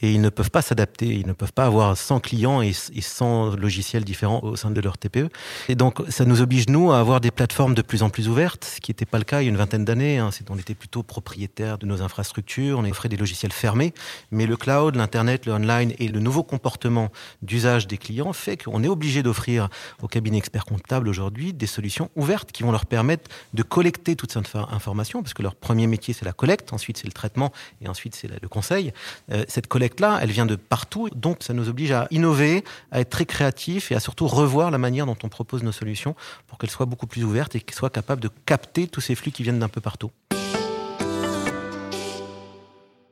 et 0.00 0.12
ils 0.12 0.20
ne 0.20 0.30
peuvent 0.30 0.50
pas 0.50 0.62
s'adapter. 0.62 1.06
Ils 1.06 1.26
ne 1.26 1.32
peuvent 1.32 1.52
pas 1.52 1.66
avoir 1.66 1.96
100 1.96 2.20
clients 2.20 2.62
et, 2.62 2.72
et 2.94 3.00
100 3.00 3.56
logiciels 3.56 4.04
différents 4.04 4.40
au 4.42 4.56
sein 4.56 4.70
de 4.70 4.80
leur 4.80 4.96
TPE. 4.96 5.28
Et 5.68 5.74
donc 5.74 6.00
ça 6.08 6.24
nous 6.24 6.40
oblige 6.40 6.68
nous 6.68 6.90
à 6.90 6.98
avoir 6.98 7.20
des 7.20 7.30
plateformes 7.30 7.74
de 7.74 7.82
plus 7.82 8.02
en 8.02 8.08
plus 8.08 8.28
ouvertes 8.28 8.61
ce 8.64 8.80
qui 8.80 8.90
n'était 8.90 9.06
pas 9.06 9.18
le 9.18 9.24
cas 9.24 9.40
il 9.40 9.44
y 9.44 9.48
a 9.48 9.50
une 9.50 9.56
vingtaine 9.56 9.84
d'années. 9.84 10.18
Hein. 10.18 10.30
On 10.50 10.58
était 10.58 10.74
plutôt 10.74 11.02
propriétaire 11.02 11.78
de 11.78 11.86
nos 11.86 12.02
infrastructures, 12.02 12.78
on 12.78 12.84
offrait 12.84 13.08
des 13.08 13.16
logiciels 13.16 13.52
fermés. 13.52 13.94
Mais 14.30 14.46
le 14.46 14.56
cloud, 14.56 14.96
l'Internet, 14.96 15.46
le 15.46 15.52
online 15.52 15.94
et 15.98 16.08
le 16.08 16.20
nouveau 16.20 16.42
comportement 16.42 17.10
d'usage 17.42 17.86
des 17.86 17.98
clients 17.98 18.32
fait 18.32 18.62
qu'on 18.62 18.82
est 18.82 18.88
obligé 18.88 19.22
d'offrir 19.22 19.68
aux 20.02 20.08
cabinets 20.08 20.38
experts 20.38 20.64
comptables 20.64 21.08
aujourd'hui 21.08 21.52
des 21.52 21.66
solutions 21.66 22.10
ouvertes 22.16 22.52
qui 22.52 22.62
vont 22.62 22.72
leur 22.72 22.86
permettre 22.86 23.30
de 23.54 23.62
collecter 23.62 24.16
toute 24.16 24.32
cette 24.32 24.54
information, 24.54 25.22
parce 25.22 25.34
que 25.34 25.42
leur 25.42 25.54
premier 25.54 25.86
métier, 25.86 26.14
c'est 26.14 26.24
la 26.24 26.32
collecte, 26.32 26.72
ensuite 26.72 26.96
c'est 26.96 27.06
le 27.06 27.12
traitement 27.12 27.52
et 27.80 27.88
ensuite 27.88 28.14
c'est 28.14 28.28
le 28.28 28.48
conseil. 28.48 28.92
Euh, 29.30 29.44
cette 29.48 29.66
collecte-là, 29.66 30.18
elle 30.22 30.30
vient 30.30 30.46
de 30.46 30.56
partout, 30.56 31.08
donc 31.14 31.42
ça 31.42 31.54
nous 31.54 31.68
oblige 31.68 31.92
à 31.92 32.06
innover, 32.10 32.64
à 32.90 33.00
être 33.00 33.10
très 33.10 33.26
créatifs 33.26 33.92
et 33.92 33.94
à 33.94 34.00
surtout 34.00 34.26
revoir 34.26 34.70
la 34.70 34.78
manière 34.78 35.06
dont 35.06 35.16
on 35.22 35.28
propose 35.28 35.62
nos 35.62 35.72
solutions 35.72 36.14
pour 36.46 36.58
qu'elles 36.58 36.70
soient 36.70 36.86
beaucoup 36.86 37.06
plus 37.06 37.24
ouvertes 37.24 37.54
et 37.56 37.60
qu'elles 37.60 37.76
soient 37.76 37.90
capables 37.90 38.20
de 38.20 38.30
capter 38.52 38.86
tous 38.86 39.00
ces 39.00 39.14
flux 39.14 39.30
qui 39.30 39.42
viennent 39.42 39.60
d'un 39.60 39.70
peu 39.70 39.80
partout. 39.80 40.10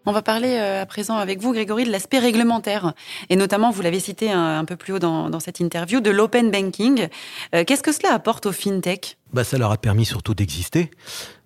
On 0.04 0.12
va 0.12 0.20
parler 0.20 0.58
euh, 0.58 0.82
à 0.82 0.84
présent 0.84 1.16
avec 1.16 1.40
vous, 1.40 1.54
Grégory, 1.54 1.84
de 1.84 1.90
l'aspect 1.90 2.18
réglementaire. 2.18 2.92
Et 3.30 3.36
notamment, 3.36 3.70
vous 3.70 3.80
l'avez 3.80 4.00
cité 4.00 4.30
un, 4.30 4.66
peu 4.66 4.76
plus 4.76 4.92
haut 4.92 4.98
dans, 4.98 5.40
cette 5.40 5.58
interview, 5.60 6.02
de 6.02 6.10
l'open 6.10 6.50
banking. 6.50 7.08
Euh, 7.54 7.64
qu'est-ce 7.64 7.82
que 7.82 7.92
cela 7.92 8.12
apporte 8.12 8.44
aux 8.44 8.52
fintech? 8.52 9.16
Bah, 9.32 9.42
Ça 9.42 9.56
leur 9.56 9.72
a 9.72 9.78
permis 9.78 10.04
surtout 10.04 10.34
d'exister. 10.34 10.90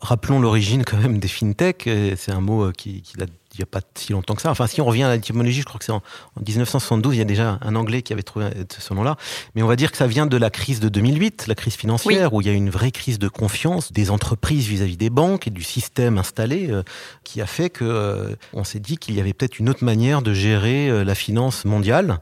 Rappelons 0.01 0.41
l'origine 0.41 0.83
quand 0.85 0.97
même 0.97 1.21
des 1.21 1.29
fintech. 1.29 1.89
C'est 2.17 2.33
un 2.33 2.41
mot 2.41 2.73
qui, 2.73 3.01
qui 3.03 3.17
date 3.17 3.31
il 3.55 3.61
n'y 3.61 3.63
a 3.63 3.67
pas 3.67 3.81
si 3.95 4.13
longtemps 4.13 4.35
que 4.35 4.43
ça. 4.43 4.51
Enfin, 4.51 4.67
si 4.67 4.81
on 4.81 4.85
revient 4.85 5.05
à 5.05 5.15
l'étymologie, 5.15 5.61
je 5.61 5.65
crois 5.65 5.79
que 5.79 5.85
c'est 5.85 5.93
en, 5.93 6.03
1972, 6.45 7.15
il 7.15 7.19
y 7.19 7.23
a 7.23 7.25
déjà 7.25 7.59
un 7.63 7.77
Anglais 7.77 8.03
qui 8.03 8.13
avait 8.13 8.25
trouvé 8.25 8.51
ce 8.69 8.95
nom-là. 8.95 9.17
Mais 9.55 9.63
on 9.63 9.69
va 9.69 9.77
dire 9.77 9.93
que 9.93 9.97
ça 9.97 10.09
vient 10.09 10.27
de 10.27 10.37
la 10.37 10.51
crise 10.51 10.81
de 10.81 10.89
2008, 10.89 11.47
la 11.47 11.55
crise 11.55 11.75
financière, 11.75 12.35
où 12.35 12.41
il 12.41 12.49
y 12.49 12.51
a 12.51 12.53
une 12.53 12.71
vraie 12.71 12.91
crise 12.91 13.19
de 13.21 13.29
confiance 13.29 13.93
des 13.93 14.11
entreprises 14.11 14.67
vis-à-vis 14.67 14.97
des 14.97 15.11
banques 15.11 15.47
et 15.47 15.51
du 15.51 15.63
système 15.63 16.19
installé, 16.19 16.69
euh, 16.71 16.83
qui 17.23 17.41
a 17.41 17.47
fait 17.47 17.71
que 17.71 17.85
euh, 17.85 18.35
on 18.53 18.65
s'est 18.65 18.81
dit 18.81 18.97
qu'il 18.97 19.15
y 19.15 19.21
avait 19.21 19.33
peut-être 19.33 19.61
une 19.61 19.69
autre 19.69 19.85
manière 19.85 20.21
de 20.21 20.35
gérer 20.35 20.89
euh, 20.89 21.05
la 21.05 21.15
finance 21.15 21.65
mondiale. 21.65 22.19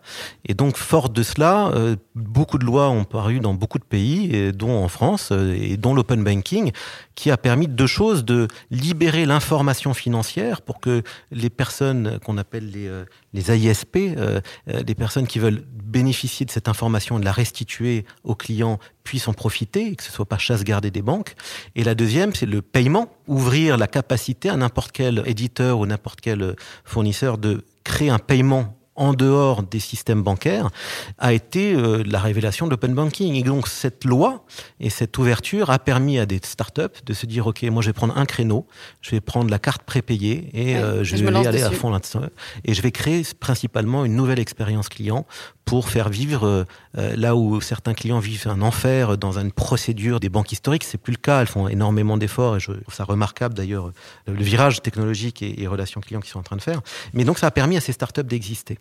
Et 0.46 0.52
donc, 0.52 0.76
fort 0.76 1.08
de 1.08 1.22
cela, 1.22 1.72
beaucoup 2.14 2.58
de 2.58 2.64
lois 2.64 2.90
ont 2.90 3.04
paru 3.04 3.40
dans 3.40 3.54
beaucoup 3.54 3.78
de 3.78 3.84
pays, 3.84 4.34
et 4.34 4.52
dont 4.52 4.84
en 4.84 4.88
France, 4.88 5.32
et 5.32 5.76
dont 5.76 5.94
l'open 5.94 6.22
banking, 6.22 6.72
qui 7.14 7.30
a 7.30 7.36
permis 7.36 7.68
deux 7.68 7.86
choses 7.86 8.24
de 8.24 8.48
libérer 8.70 9.24
l'information 9.24 9.94
financière 9.94 10.62
pour 10.62 10.80
que 10.80 11.02
les 11.30 11.50
personnes 11.50 12.18
qu'on 12.24 12.38
appelle 12.38 12.70
les, 12.70 12.86
euh, 12.86 13.04
les 13.32 13.50
AISP, 13.50 13.96
euh, 13.96 14.40
euh, 14.68 14.82
les 14.86 14.94
personnes 14.94 15.26
qui 15.26 15.38
veulent 15.38 15.64
bénéficier 15.84 16.46
de 16.46 16.50
cette 16.50 16.68
information 16.68 17.16
et 17.16 17.20
de 17.20 17.24
la 17.24 17.32
restituer 17.32 18.04
aux 18.24 18.34
clients 18.34 18.78
puissent 19.04 19.28
en 19.28 19.32
profiter 19.32 19.94
que 19.96 20.02
ce 20.02 20.12
soit 20.12 20.26
pas 20.26 20.38
chasse 20.38 20.64
gardée 20.64 20.90
des 20.90 21.02
banques. 21.02 21.34
Et 21.74 21.84
la 21.84 21.94
deuxième, 21.94 22.34
c'est 22.34 22.46
le 22.46 22.62
paiement, 22.62 23.08
ouvrir 23.26 23.76
la 23.76 23.86
capacité 23.86 24.48
à 24.48 24.56
n'importe 24.56 24.92
quel 24.92 25.22
éditeur 25.26 25.78
ou 25.78 25.86
n'importe 25.86 26.20
quel 26.20 26.56
fournisseur 26.84 27.38
de 27.38 27.64
créer 27.84 28.10
un 28.10 28.18
paiement 28.18 28.76
en 28.94 29.14
dehors 29.14 29.62
des 29.62 29.80
systèmes 29.80 30.22
bancaires 30.22 30.70
a 31.18 31.32
été 31.32 31.74
euh, 31.74 32.02
la 32.06 32.18
révélation 32.18 32.66
de 32.66 32.70
l'open 32.70 32.94
banking. 32.94 33.34
Et 33.34 33.42
donc 33.42 33.68
cette 33.68 34.04
loi 34.04 34.44
et 34.80 34.90
cette 34.90 35.16
ouverture 35.16 35.70
a 35.70 35.78
permis 35.78 36.18
à 36.18 36.26
des 36.26 36.40
startups 36.42 37.02
de 37.04 37.12
se 37.14 37.26
dire 37.26 37.46
ok, 37.46 37.62
moi 37.64 37.82
je 37.82 37.88
vais 37.88 37.92
prendre 37.94 38.16
un 38.16 38.26
créneau, 38.26 38.66
je 39.00 39.12
vais 39.12 39.20
prendre 39.20 39.50
la 39.50 39.58
carte 39.58 39.82
prépayée 39.82 40.50
et 40.52 40.76
euh, 40.76 41.04
je, 41.04 41.16
vais 41.16 41.46
aller 41.46 41.62
à 41.62 41.70
fond 41.70 41.90
là-dessus 41.90 42.18
et 42.64 42.74
je 42.74 42.82
vais 42.82 42.90
créer 42.90 43.22
principalement 43.40 44.04
une 44.04 44.14
nouvelle 44.14 44.38
expérience 44.38 44.88
client 44.88 45.26
pour 45.64 45.88
faire 45.88 46.08
vivre 46.08 46.66
euh, 46.98 47.16
là 47.16 47.36
où 47.36 47.60
certains 47.60 47.94
clients 47.94 48.18
vivent 48.18 48.48
un 48.48 48.62
enfer 48.62 49.16
dans 49.16 49.38
une 49.38 49.52
procédure 49.52 50.20
des 50.20 50.28
banques 50.28 50.52
historiques, 50.52 50.84
c'est 50.84 50.98
plus 50.98 51.12
le 51.12 51.18
cas. 51.18 51.40
Elles 51.40 51.46
font 51.46 51.68
énormément 51.68 52.18
d'efforts 52.18 52.56
et 52.56 52.60
je 52.60 52.72
trouve 52.72 52.94
ça 52.94 53.04
remarquable 53.04 53.54
d'ailleurs 53.54 53.92
le 54.26 54.42
virage 54.42 54.82
technologique 54.82 55.42
et, 55.42 55.66
relations 55.66 56.00
clients 56.00 56.20
qu'ils 56.20 56.32
sont 56.32 56.40
en 56.40 56.42
train 56.42 56.56
de 56.56 56.62
faire. 56.62 56.82
Mais 57.14 57.24
donc 57.24 57.38
ça 57.38 57.46
a 57.46 57.50
permis 57.50 57.76
à 57.76 57.80
ces 57.80 57.92
startups 57.92 58.24
d'exister. 58.24 58.78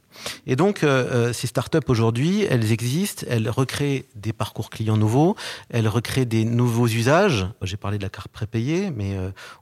Et 0.48 0.56
donc 0.56 0.84
euh, 0.84 1.34
ces 1.34 1.48
startups 1.48 1.80
aujourd'hui, 1.88 2.44
elles 2.44 2.72
existent, 2.72 3.26
elles 3.30 3.50
recréent 3.50 4.04
des 4.16 4.34
parcours 4.34 4.70
clients 4.70 4.98
nouveaux, 4.98 5.36
elles 5.70 5.88
recréent 5.88 6.26
des 6.26 6.46
nouveaux 6.46 6.88
usages. 6.88 7.48
J'ai 7.62 7.78
parlé 7.78 7.98
de 7.98 8.04
la 8.04 8.10
carte 8.10 8.30
prépayée, 8.30 8.92
mais 8.92 9.16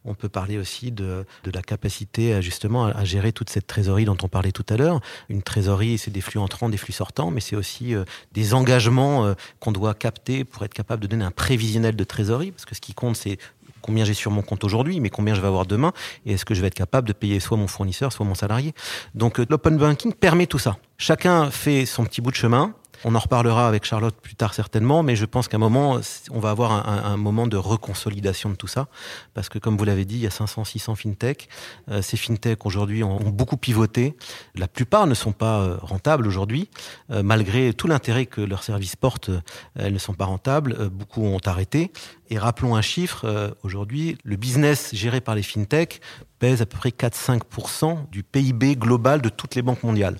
on 0.05 0.13
peut 0.13 0.29
parler 0.29 0.57
aussi 0.57 0.91
de, 0.91 1.25
de 1.43 1.51
la 1.51 1.61
capacité 1.61 2.41
justement 2.41 2.85
à, 2.85 3.03
gérer 3.03 3.31
toute 3.31 3.49
cette 3.49 3.67
trésorerie 3.67 4.05
dont 4.05 4.17
on 4.23 4.27
parlait 4.27 4.51
tout 4.51 4.65
à 4.69 4.77
l'heure. 4.77 5.01
Une 5.29 5.41
trésorerie, 5.41 5.97
c'est 5.97 6.11
des 6.11 6.21
flux 6.21 6.39
entrants, 6.39 6.69
des 6.69 6.77
flux 6.77 6.93
sortants 6.93 7.09
mais 7.31 7.41
c'est 7.41 7.55
aussi 7.55 7.93
euh, 7.93 8.05
des 8.31 8.53
engagements 8.53 9.25
euh, 9.25 9.33
qu'on 9.59 9.71
doit 9.71 9.93
capter 9.93 10.43
pour 10.43 10.63
être 10.63 10.73
capable 10.73 11.01
de 11.01 11.07
donner 11.07 11.25
un 11.25 11.31
prévisionnel 11.31 11.95
de 11.95 12.03
trésorerie, 12.03 12.51
parce 12.51 12.65
que 12.65 12.75
ce 12.75 12.81
qui 12.81 12.93
compte, 12.93 13.15
c'est 13.15 13.37
combien 13.81 14.05
j'ai 14.05 14.13
sur 14.13 14.31
mon 14.31 14.41
compte 14.41 14.63
aujourd'hui, 14.63 14.99
mais 14.99 15.09
combien 15.09 15.33
je 15.33 15.41
vais 15.41 15.47
avoir 15.47 15.65
demain, 15.65 15.93
et 16.25 16.33
est-ce 16.33 16.45
que 16.45 16.53
je 16.53 16.61
vais 16.61 16.67
être 16.67 16.73
capable 16.73 17.07
de 17.07 17.13
payer 17.13 17.39
soit 17.39 17.57
mon 17.57 17.67
fournisseur, 17.67 18.11
soit 18.11 18.25
mon 18.25 18.35
salarié. 18.35 18.73
Donc 19.15 19.39
euh, 19.39 19.45
l'open 19.49 19.77
banking 19.77 20.13
permet 20.13 20.47
tout 20.47 20.59
ça. 20.59 20.77
Chacun 20.97 21.49
fait 21.51 21.85
son 21.85 22.03
petit 22.03 22.21
bout 22.21 22.31
de 22.31 22.35
chemin, 22.35 22.73
on 23.03 23.15
en 23.15 23.19
reparlera 23.19 23.67
avec 23.67 23.85
Charlotte 23.85 24.15
plus 24.15 24.35
tard 24.35 24.53
certainement, 24.53 25.03
mais 25.03 25.15
je 25.15 25.25
pense 25.25 25.47
qu'à 25.47 25.57
un 25.57 25.59
moment, 25.59 25.99
on 26.31 26.39
va 26.39 26.49
avoir 26.49 26.87
un, 26.87 27.17
moment 27.17 27.47
de 27.47 27.57
reconsolidation 27.57 28.49
de 28.49 28.55
tout 28.55 28.67
ça, 28.67 28.87
parce 29.33 29.49
que 29.49 29.59
comme 29.59 29.77
vous 29.77 29.85
l'avez 29.85 30.05
dit, 30.05 30.15
il 30.15 30.21
y 30.21 30.27
a 30.27 30.31
500, 30.31 30.65
600 30.65 30.95
fintech. 30.95 31.49
Euh, 31.89 32.01
ces 32.01 32.17
fintech 32.17 32.65
aujourd'hui 32.65 33.03
ont, 33.03 33.17
beaucoup 33.29 33.57
pivoté. 33.57 34.15
La 34.55 34.67
plupart 34.67 35.07
ne 35.07 35.13
sont 35.13 35.31
pas 35.31 35.61
euh, 35.61 35.77
rentables 35.81 36.27
aujourd'hui, 36.27 36.69
euh, 37.11 37.23
malgré 37.23 37.73
tout 37.73 37.87
l'intérêt 37.87 38.25
que 38.25 38.41
leurs 38.41 38.63
services 38.63 38.95
portent. 38.95 39.31
elles 39.75 39.93
ne 39.93 39.99
sont 39.99 40.13
pas 40.13 40.25
rentables. 40.25 40.89
beaucoup 40.89 41.23
ont 41.23 41.41
arrêté. 41.45 41.91
Et 42.29 42.37
rappelons 42.37 42.75
un 42.75 42.81
chiffre. 42.81 43.55
aujourd'hui, 43.63 44.17
le 44.23 44.35
business 44.35 44.89
géré 44.93 45.21
par 45.21 45.35
les 45.35 45.43
fintech 45.43 46.01
pèse 46.37 46.61
à 46.61 46.65
peu 46.65 46.77
près 46.77 46.89
4-5% 46.89 48.09
du 48.09 48.23
PIB 48.23 48.75
global 48.75 49.21
de 49.21 49.29
toutes 49.29 49.55
les 49.55 49.61
banques 49.61 49.83
mondiales. 49.83 50.17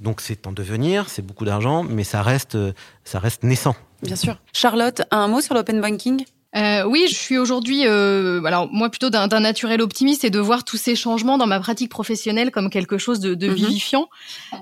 Donc 0.00 0.20
c'est 0.20 0.46
en 0.46 0.52
devenir, 0.52 1.08
c'est 1.08 1.22
beaucoup 1.22 1.44
d'argent, 1.44 1.82
mais 1.82 2.04
ça 2.04 2.22
reste, 2.22 2.56
ça 3.04 3.18
reste 3.18 3.42
naissant. 3.42 3.76
Bien 4.02 4.16
sûr. 4.16 4.40
Charlotte, 4.52 5.02
un 5.10 5.28
mot 5.28 5.40
sur 5.40 5.54
l'open 5.54 5.80
banking? 5.80 6.24
Euh, 6.56 6.82
oui, 6.84 7.06
je 7.08 7.14
suis 7.14 7.38
aujourd'hui, 7.38 7.86
euh, 7.86 8.42
alors 8.42 8.68
moi 8.72 8.90
plutôt 8.90 9.08
d'un 9.08 9.28
naturel 9.28 9.80
optimiste 9.80 10.24
et 10.24 10.30
de 10.30 10.40
voir 10.40 10.64
tous 10.64 10.76
ces 10.76 10.96
changements 10.96 11.38
dans 11.38 11.46
ma 11.46 11.60
pratique 11.60 11.90
professionnelle 11.90 12.50
comme 12.50 12.70
quelque 12.70 12.98
chose 12.98 13.20
de, 13.20 13.34
de 13.34 13.48
mhm. 13.48 13.54
vivifiant. 13.54 14.08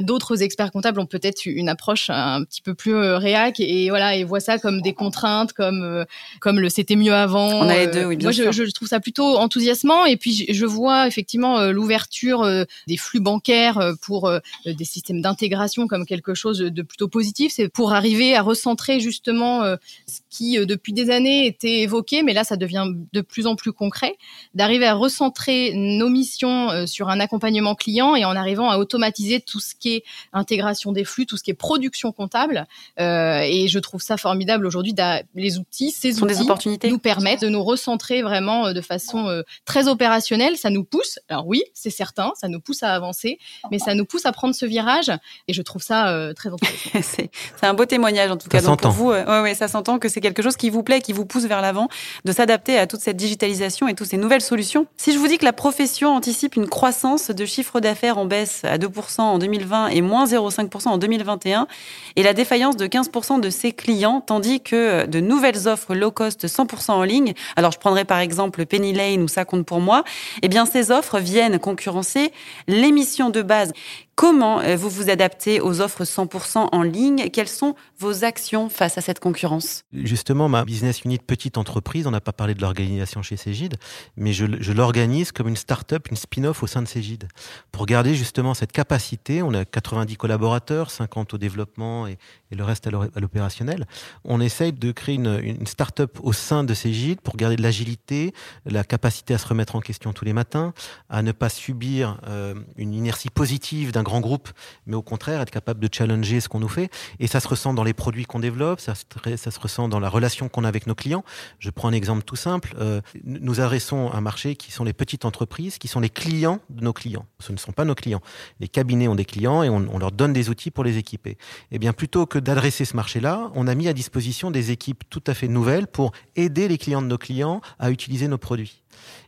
D'autres 0.01 0.43
experts 0.43 0.71
comptables 0.71 1.01
ont 1.01 1.07
peut-être 1.07 1.47
une 1.47 1.71
approche 1.71 2.11
un 2.11 2.45
petit 2.45 2.61
peu 2.61 2.75
plus 2.75 2.95
euh, 2.95 3.17
réac 3.17 3.59
et, 3.61 3.89
voilà 3.89 4.17
et 4.17 4.25
voient 4.25 4.41
ça 4.41 4.59
comme 4.59 4.83
des 4.83 4.93
contraintes, 4.93 5.55
comme 5.55 5.83
euh, 5.83 6.05
comme 6.41 6.61
le 6.61 6.69
c'était 6.69 6.97
mieux 6.97 7.15
avant. 7.15 7.49
On 7.49 7.69
a 7.71 7.79
les 7.79 7.87
deux, 7.87 8.05
oui, 8.05 8.17
bien 8.17 8.27
moi, 8.27 8.33
sûr. 8.35 8.53
Je, 8.53 8.67
je, 8.67 8.71
trouve 8.71 8.89
ça 8.89 9.01
plutôt 9.01 9.39
enthousiasmant 9.39 10.05
et 10.05 10.19
puis 10.19 10.47
je, 10.47 10.53
je 10.53 10.67
vois 10.67 11.07
effectivement 11.07 11.63
l'ouverture 11.71 12.47
des 12.87 12.97
flux 12.99 13.21
bancaires 13.21 13.95
pour 14.03 14.31
des 14.67 14.85
systèmes 14.85 15.23
d'intégration 15.23 15.87
comme 15.87 16.05
quelque 16.05 16.35
chose 16.35 16.59
de 16.59 16.83
plutôt 16.83 17.09
positif. 17.09 17.53
C'est 17.55 17.71
pour 17.71 17.95
arriver 17.95 18.37
à 18.37 18.43
recentrer 18.43 19.01
justement 19.01 19.63
ce 19.63 20.21
qui 20.29 20.59
depuis 20.67 20.93
des 20.93 21.09
années 21.09 21.47
était 21.47 21.78
évoqué, 21.83 22.23
mais 22.23 22.33
là, 22.33 22.45
ça 22.45 22.57
devient 22.57 22.87
de 23.13 23.21
plus 23.21 23.47
en 23.47 23.57
plus 23.57 23.73
concret, 23.73 24.17
d'arriver 24.55 24.87
à 24.87 24.95
recentrer 24.95 25.73
nos 25.75 26.09
missions 26.09 26.71
euh, 26.71 26.87
sur 26.87 27.09
un 27.09 27.21
accompagnement 27.21 27.75
client 27.75 28.15
et 28.15 28.25
en 28.25 28.37
arrivant 28.37 28.71
à 28.71 28.79
automatiser 28.79 29.41
tout 29.41 29.61
ce 29.61 29.75
qui 29.75 29.97
est 29.97 30.05
intégration 30.33 30.93
des 30.93 31.05
flux, 31.05 31.27
tout 31.27 31.37
ce 31.37 31.43
qui 31.43 31.51
est 31.51 31.55
production 31.55 32.13
comptable. 32.13 32.67
Euh, 33.01 33.41
et 33.45 33.69
je 33.69 33.79
trouve 33.79 34.03
ça 34.03 34.17
formidable 34.17 34.67
aujourd'hui. 34.67 34.95
Les 35.35 35.59
outils, 35.59 35.91
ces 35.91 36.13
sont 36.13 36.25
outils 36.25 36.37
des 36.37 36.43
opportunités. 36.43 36.91
nous 36.91 36.99
permettent 36.99 37.43
de 37.43 37.49
nous 37.49 37.63
recentrer 37.63 38.23
vraiment 38.23 38.67
euh, 38.67 38.73
de 38.73 38.81
façon 38.81 39.43
très 39.65 39.89
opérationnelle. 39.89 40.57
Ça 40.57 40.71
nous 40.71 40.85
pousse. 40.85 41.19
Alors 41.29 41.47
oui, 41.47 41.63
c'est 41.75 41.91
certain, 41.91 42.33
ça 42.37 42.49
nous 42.49 42.61
pousse 42.61 42.83
à 42.83 42.95
avancer, 42.95 43.39
mais 43.71 43.79
ça 43.79 43.95
nous 43.95 44.05
pousse 44.05 44.27
à 44.27 44.33
prendre 44.33 44.55
ce 44.55 44.67
virage. 44.67 45.11
Et 45.49 45.53
je 45.53 45.63
trouve 45.63 45.83
ça 45.83 46.33
très 46.35 46.49
intéressant. 46.53 47.23
c'est 47.57 47.67
un 47.67 47.75
beau 47.75 47.85
témoignage 47.85 48.31
en 48.31 48.37
tout 48.37 48.49
cas. 48.49 48.61
Donc 48.61 48.81
pour 48.81 48.91
vous, 48.91 49.11
ouais, 49.11 49.41
ouais, 49.41 49.55
ça 49.55 49.69
s'entend 49.69 49.99
que 49.99 50.09
c'est 50.09 50.21
quelque 50.21 50.43
chose 50.43 50.57
qui 50.57 50.71
vous 50.71 50.83
plaît, 50.83 51.01
qui 51.01 51.13
vous 51.13 51.27
pousse 51.27 51.45
vers 51.45 51.61
la 51.61 51.68
avant, 51.69 51.89
de 52.25 52.33
s'adapter 52.33 52.77
à 52.79 52.89
toute 52.89 53.01
cette 53.01 53.17
digitalisation 53.17 53.87
et 53.87 53.95
toutes 53.95 54.09
ces 54.09 54.17
nouvelles 54.17 54.41
solutions. 54.41 54.87
Si 54.97 55.13
je 55.13 55.19
vous 55.19 55.29
dis 55.29 55.39
que 55.39 55.45
la 55.45 55.53
profession 55.53 56.11
anticipe 56.17 56.57
une 56.57 56.69
croissance 56.69 57.31
de 57.31 57.45
chiffre 57.47 57.79
d'affaires 57.79 58.19
en 58.19 58.25
baisse 58.25 58.65
à 58.65 58.79
2% 58.79 59.21
en 59.21 59.39
2020 59.39 59.89
et 59.89 60.01
moins 60.01 60.25
0,5% 60.25 60.89
en 60.89 60.99
2021, 60.99 61.69
et 62.17 62.23
la 62.25 62.33
défaillance 62.33 62.77
de 62.77 62.87
15% 62.87 63.41
de 63.41 63.51
ses 63.51 63.73
clients, 63.73 64.21
tandis 64.21 64.61
que 64.61 65.07
de 65.07 65.21
nouvelles 65.21 65.69
offres 65.69 65.95
low 65.95 66.11
cost 66.11 66.47
100% 66.47 66.91
en 66.91 67.05
ligne, 67.05 67.35
alors 67.55 67.71
je 67.71 67.79
prendrai 67.79 68.05
par 68.05 68.19
exemple 68.19 68.67
Penny 68.67 68.93
Lane 68.93 69.23
ou 69.23 69.29
Ça 69.29 69.45
compte 69.45 69.65
pour 69.65 69.81
moi, 69.81 70.03
eh 70.43 70.49
ces 70.67 70.91
offres 70.91 71.19
viennent 71.19 71.59
concurrencer 71.59 72.33
l'émission 72.67 73.31
de 73.31 73.43
base 73.43 73.73
Comment 74.19 74.59
euh, 74.63 74.75
vous 74.75 74.91
vous 74.91 75.11
adaptez 75.11 75.61
aux 75.61 75.81
offres 75.81 76.03
100% 76.03 76.71
en 76.73 76.83
ligne? 76.83 77.31
Quelles 77.31 77.47
sont 77.47 77.77
vos 78.01 78.25
actions 78.25 78.69
face 78.69 78.99
à 78.99 79.01
cette 79.01 79.21
concurrence? 79.21 79.85
Justement, 79.93 80.49
ma 80.49 80.65
business 80.65 81.03
unit 81.03 81.21
petite 81.21 81.57
entreprise, 81.57 82.05
on 82.09 82.11
n'a 82.11 82.21
pas 82.21 82.33
parlé 82.33 82.55
de 82.55 82.61
l'organisation 82.61 83.23
chez 83.23 83.37
Cégide, 83.37 83.77
mais 84.17 84.33
je, 84.33 84.73
l'organise 84.73 85.31
comme 85.31 85.47
une 85.47 85.55
start-up, 85.55 86.09
une 86.11 86.17
spin-off 86.17 86.65
au 86.65 86.67
sein 86.67 86.83
de 86.83 86.89
Cégide, 86.89 87.29
pour 87.71 87.87
garder 87.87 88.17
justement 88.17 88.55
cette 88.55 88.73
capacité. 88.73 89.41
On 89.41 89.55
a 89.55 89.65
90 89.65 90.17
collaborateurs, 90.17 90.91
50 90.91 91.35
au 91.35 91.39
développement 91.39 92.09
et, 92.09 92.19
et 92.51 92.57
le 92.57 92.65
reste 92.65 92.87
à 92.87 92.91
l'opérationnel. 92.91 93.87
On 94.25 94.41
essaye 94.41 94.73
de 94.73 94.93
créer 94.93 95.17
une, 95.17 95.41
une 95.43 95.67
start-up 95.67 96.19
au 96.23 96.33
sein 96.33 96.65
de 96.65 96.75
ces 96.75 96.93
gîtes 96.93 97.21
pour 97.21 97.37
garder 97.37 97.57
de 97.57 97.63
l'agilité, 97.63 98.33
la 98.65 98.85
capacité 98.85 99.35
à 99.35 99.39
se 99.39 99.47
remettre 99.47 99.77
en 99.77 99.81
question 99.81 100.13
tous 100.13 100.25
les 100.25 100.33
matins, 100.33 100.73
à 101.09 101.23
ne 101.23 101.33
pas 101.33 101.49
subir 101.49 102.21
euh, 102.27 102.55
une 102.77 102.95
inertie 102.95 103.31
positive 103.31 103.93
d'un 103.93 104.03
grand 104.03 104.21
groupe, 104.21 104.49
mais 104.87 104.97
au 104.97 105.03
contraire 105.03 105.41
être 105.41 105.51
capable 105.51 105.81
de 105.81 105.89
challenger 105.93 106.41
ce 106.41 106.49
qu'on 106.49 106.61
nous 106.61 106.69
fait. 106.69 106.91
Et 107.19 107.27
ça 107.27 107.41
se 107.41 107.49
ressent 107.49 107.75
dans 107.75 107.85
les 107.85 107.95
produits 107.95 108.25
qu'on 108.25 108.41
développe, 108.41 108.81
ça, 108.81 108.95
se 108.95 109.61
ressent 109.61 109.89
dans 109.89 110.01
la 110.01 110.09
relation 110.09 110.49
qu'on 110.49 110.65
a 110.65 110.69
avec 110.69 110.87
nos 110.87 110.95
clients. 110.95 111.25
Je 111.59 111.71
prends 111.71 111.89
un 111.89 111.93
exemple 111.93 112.23
tout 112.23 112.37
simple. 112.37 112.75
Euh, 112.79 113.01
nous 113.25 113.61
adressons 113.61 114.13
un 114.13 114.21
marché 114.21 114.57
qui 114.57 114.73
sont 114.73 114.85
les 114.85 114.93
petites 114.93 115.25
entreprises, 115.25 115.79
qui 115.79 115.89
sont 115.89 116.01
les 116.01 116.11
clients 116.11 116.61
de 116.71 116.83
nos 116.83 116.93
clients. 116.93 117.27
Ce 117.41 117.53
ne 117.53 117.59
sont 117.59 117.73
pas 117.73 117.85
nos 117.85 117.95
clients. 117.95 118.21
Les 118.61 118.69
cabinets 118.69 119.09
ont 119.09 119.15
des 119.15 119.25
clients 119.25 119.63
et 119.63 119.69
on, 119.69 119.87
on 119.91 119.99
leur 119.99 120.13
donne 120.13 120.33
des 120.33 120.51
outils 120.51 120.71
pour 120.71 120.85
les 120.85 120.99
équiper. 120.99 121.37
Eh 121.71 121.79
bien, 121.79 121.93
plutôt 121.93 122.27
que 122.27 122.38
d'adresser 122.41 122.85
ce 122.85 122.97
marché-là, 122.97 123.51
on 123.55 123.67
a 123.67 123.75
mis 123.75 123.89
à 123.89 123.93
disposition 123.93 124.51
des 124.51 124.71
équipes 124.71 125.05
tout 125.11 125.23
à 125.27 125.35
fait 125.35 125.49
nouvelles 125.49 125.87
pour 125.87 126.13
aider 126.37 126.69
les 126.69 126.79
clients 126.79 127.03
de 127.03 127.07
nos 127.07 127.19
clients 127.19 127.61
à 127.79 127.91
utiliser 127.91 128.29
nos 128.29 128.39
produits. 128.39 128.83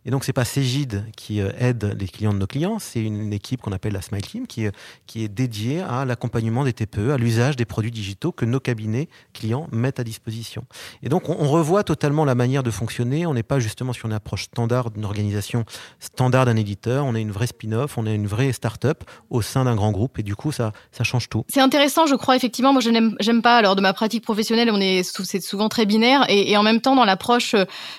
Et 0.07 0.11
donc, 0.11 0.25
c'est 0.25 0.33
pas 0.33 0.45
Cégide 0.45 1.05
qui 1.17 1.41
euh, 1.41 1.51
aide 1.59 1.97
les 1.99 2.09
clients 2.09 2.33
de 2.33 2.39
nos 2.39 2.47
clients, 2.47 2.79
c'est 2.79 3.01
une 3.01 3.33
équipe 3.33 3.61
qu'on 3.61 3.73
appelle 3.73 3.93
la 3.93 4.03
Smile 4.03 4.23
Team 4.23 4.47
qui, 4.47 4.67
euh, 4.67 4.71
qui 5.07 5.23
est 5.25 5.29
dédiée 5.29 5.81
à 5.81 6.05
l'accompagnement 6.05 6.65
des 6.65 6.73
TPE, 6.73 7.11
à 7.11 7.19
l'usage 7.19 7.57
des 7.57 7.65
produits 7.65 7.91
digitaux 7.91 8.33
que 8.33 8.45
nos 8.45 8.61
cabinets 8.61 9.09
clients 9.33 9.69
mettent 9.73 10.01
à 10.01 10.05
disposition. 10.05 10.65
Et 11.03 11.09
donc, 11.09 11.29
on, 11.29 11.51
revoit 11.51 11.83
totalement 11.83 12.25
la 12.25 12.37
manière 12.37 12.63
de 12.63 12.71
fonctionner. 12.71 13.27
On 13.27 13.35
n'est 13.35 13.43
pas 13.43 13.59
justement 13.59 13.93
sur 13.93 14.07
une 14.07 14.13
approche 14.13 14.45
standard 14.45 14.91
d'une 14.91 15.05
organisation 15.05 15.65
standard 15.99 16.47
d'un 16.47 16.57
éditeur. 16.57 17.05
On 17.05 17.15
est 17.15 17.21
une 17.21 17.33
vraie 17.33 17.49
spin-off, 17.49 17.99
on 17.99 18.07
est 18.07 18.15
une 18.15 18.29
vraie 18.29 18.53
start-up 18.53 19.03
au 19.31 19.43
sein 19.43 19.65
d'un 19.65 19.75
grand 19.75 19.91
groupe. 19.91 20.19
Et 20.19 20.23
du 20.23 20.37
coup, 20.37 20.53
ça, 20.53 20.73
ça 20.93 21.03
change 21.03 21.29
tout. 21.29 21.45
C'est 21.49 21.61
intéressant, 21.61 22.07
je 22.07 22.15
crois, 22.15 22.37
effectivement. 22.37 22.73
Moi, 22.73 22.81
je 22.81 22.91
n'aime 22.91 23.43
pas, 23.43 23.57
alors 23.57 23.75
de 23.75 23.81
ma 23.81 23.93
pratique 23.93 24.23
professionnelle, 24.23 24.71
on 24.71 24.81
est, 24.81 25.03
c'est 25.03 25.41
souvent 25.41 25.69
très 25.69 25.87
binaire. 25.87 26.25
Et, 26.29 26.57
en 26.57 26.63
même 26.63 26.81
temps, 26.81 26.95
dans 26.95 27.05
l'approche 27.05 27.55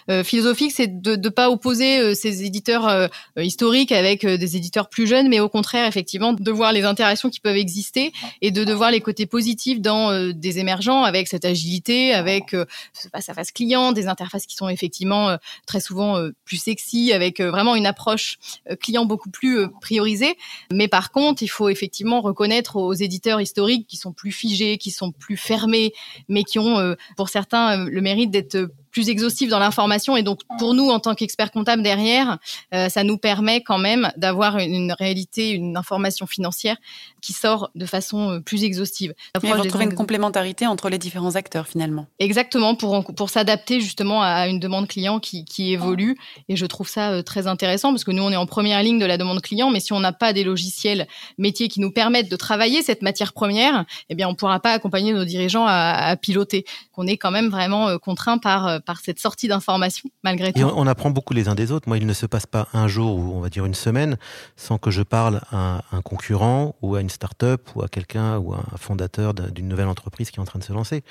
euh, 0.10 0.24
philosophique, 0.24 0.72
c'est 0.74 1.02
de 1.02 1.16
ne 1.16 1.30
pas 1.30 1.50
opposer 1.62 2.00
euh, 2.00 2.14
ces 2.16 2.44
éditeurs 2.44 2.88
euh, 2.88 3.08
historiques 3.38 3.92
avec 3.92 4.26
euh, 4.26 4.36
des 4.36 4.58
éditeurs 4.58 4.90
plus 4.90 5.06
jeunes, 5.06 5.30
mais 5.30 5.40
au 5.40 5.48
contraire, 5.48 5.86
effectivement, 5.86 6.34
de 6.34 6.52
voir 6.52 6.74
les 6.74 6.84
interactions 6.84 7.30
qui 7.30 7.40
peuvent 7.40 7.56
exister 7.56 8.12
et 8.42 8.50
de, 8.50 8.64
de 8.64 8.74
voir 8.74 8.90
les 8.90 9.00
côtés 9.00 9.28
positifs 9.28 9.80
dans 9.80 10.32
des 10.34 10.58
émergents 10.58 11.04
avec 11.04 11.28
cette 11.28 11.46
agilité, 11.46 12.14
avec 12.14 12.52
ce 12.52 13.08
face 13.10 13.30
à 13.30 13.34
face 13.34 13.52
client, 13.52 13.92
des 13.92 14.08
interfaces 14.08 14.46
qui 14.46 14.56
sont 14.56 14.70
effectivement 14.70 15.38
très 15.68 15.80
souvent 15.80 16.20
plus 16.46 16.58
sexy, 16.58 17.14
avec 17.14 17.42
vraiment 17.42 17.76
une 17.76 17.86
approche 17.86 18.38
client 18.80 19.06
beaucoup 19.06 19.30
plus 19.30 19.68
priorisée. 19.82 20.38
Mais 20.72 20.88
par 20.88 21.12
contre, 21.12 21.44
il 21.44 21.48
faut 21.48 21.70
effectivement 21.70 22.22
reconnaître 22.22 22.78
aux 22.78 22.94
éditeurs 22.94 23.42
historiques 23.42 23.88
qui 23.88 23.98
sont 23.98 24.14
plus 24.14 24.32
figés, 24.32 24.78
qui 24.78 24.92
sont 24.92 25.12
plus 25.12 25.38
fermés, 25.38 25.94
mais 26.28 26.44
qui 26.44 26.60
ont 26.60 26.96
pour 27.18 27.30
certains 27.30 27.86
le 27.86 28.02
mérite 28.02 28.32
d'être 28.32 28.70
plus 28.92 29.10
exhaustif 29.10 29.50
dans 29.50 29.60
l'information 29.60 30.18
et 30.18 30.24
donc 30.24 30.42
pour 30.60 30.74
nous 30.74 30.90
en 30.90 31.00
tant 31.00 31.16
qu'experts 31.16 31.52
comptables 31.52 31.82
derrière, 31.82 32.38
euh, 32.74 32.90
ça 32.90 33.04
nous 33.04 33.18
permet 33.18 33.62
quand 33.62 33.78
même 33.78 34.12
d'avoir 34.18 34.58
une, 34.58 34.92
réalité, 34.92 35.52
une 35.52 35.78
information 35.78 36.28
financière 36.28 36.78
qui 37.22 37.34
sort 37.34 37.70
de 37.76 37.86
façon 37.86 38.32
euh, 38.32 38.40
plus 38.40 38.64
exhaustive. 38.64 39.14
Mais 39.42 39.54
retrouver 39.54 39.86
une 39.86 39.96
complémentarité 39.96 40.68
entre 40.68 40.90
les 40.90 40.98
différents 40.98 41.36
acteurs 41.36 41.68
finalement. 41.68 42.08
Exactement 42.20 42.76
pour 42.76 43.06
pour 43.16 43.30
s'adapter 43.30 43.80
justement 43.80 44.22
à 44.22 44.48
une 44.48 44.60
demande 44.60 44.88
client 44.88 45.20
qui, 45.20 45.46
qui 45.46 45.72
évolue 45.72 46.18
et 46.50 46.56
je 46.56 46.66
trouve 46.66 46.90
ça 46.90 47.12
euh, 47.12 47.22
très 47.22 47.48
intéressant 47.48 47.92
parce 47.92 48.04
que 48.04 48.12
nous 48.12 48.24
on 48.24 48.32
est 48.32 48.36
en 48.36 48.46
première 48.46 48.84
ligne 48.84 49.00
de 49.00 49.06
la 49.06 49.18
demande 49.18 49.42
client 49.42 49.70
mais 49.70 49.80
si 49.80 49.94
on 49.94 50.00
n'a 50.00 50.14
pas 50.14 50.34
des 50.34 50.44
logiciels 50.44 51.08
métiers 51.38 51.68
qui 51.70 51.80
nous 51.80 51.92
permettent 51.92 52.30
de 52.30 52.36
travailler 52.36 52.82
cette 52.82 53.02
matière 53.02 53.34
première, 53.34 53.86
eh 54.10 54.16
bien 54.16 54.28
on 54.28 54.36
pourra 54.36 54.60
pas 54.60 54.72
accompagner 54.72 55.14
nos 55.14 55.26
dirigeants 55.26 55.66
à, 55.66 55.94
à 55.94 56.16
piloter. 56.18 56.66
On 56.98 57.08
est 57.08 57.18
quand 57.18 57.32
même 57.32 57.50
vraiment 57.50 57.98
contraint 57.98 58.38
par 58.38 58.81
par 58.82 59.00
cette 59.00 59.20
sortie 59.20 59.48
d'informations, 59.48 60.10
malgré 60.24 60.54
tout. 60.54 60.60
Et 60.60 60.64
on, 60.64 60.88
apprend 60.88 61.10
beaucoup 61.10 61.34
les 61.34 61.48
uns 61.48 61.56
des 61.56 61.72
autres. 61.72 61.88
Moi, 61.88 61.98
il 61.98 62.06
ne 62.06 62.14
se 62.14 62.26
passe 62.26 62.46
pas 62.46 62.68
un 62.74 62.88
jour 62.88 63.18
ou 63.18 63.34
on 63.36 63.40
va 63.40 63.50
dire 63.50 63.66
une 63.66 63.74
semaine 63.74 64.18
sans 64.56 64.78
que 64.78 64.92
je 64.92 65.02
parle 65.02 65.42
à 65.52 65.84
un 65.92 66.02
concurrent 66.02 66.76
ou 66.82 66.96
à 66.96 67.02
une 67.02 67.10
start-up 67.10 67.70
ou 67.76 67.84
à 67.84 67.88
quelqu'un 67.88 68.38
ou 68.38 68.54
à 68.54 68.58
un 68.58 68.78
fondateur 68.78 69.34
d'une 69.34 69.68
nouvelle 69.68 69.88
entreprise 69.88 70.32
qui 70.32 70.38
est 70.38 70.42
en 70.42 70.46
train 70.46 70.60
de 70.60 70.64
se 70.64 70.74
lancer. 70.74 71.04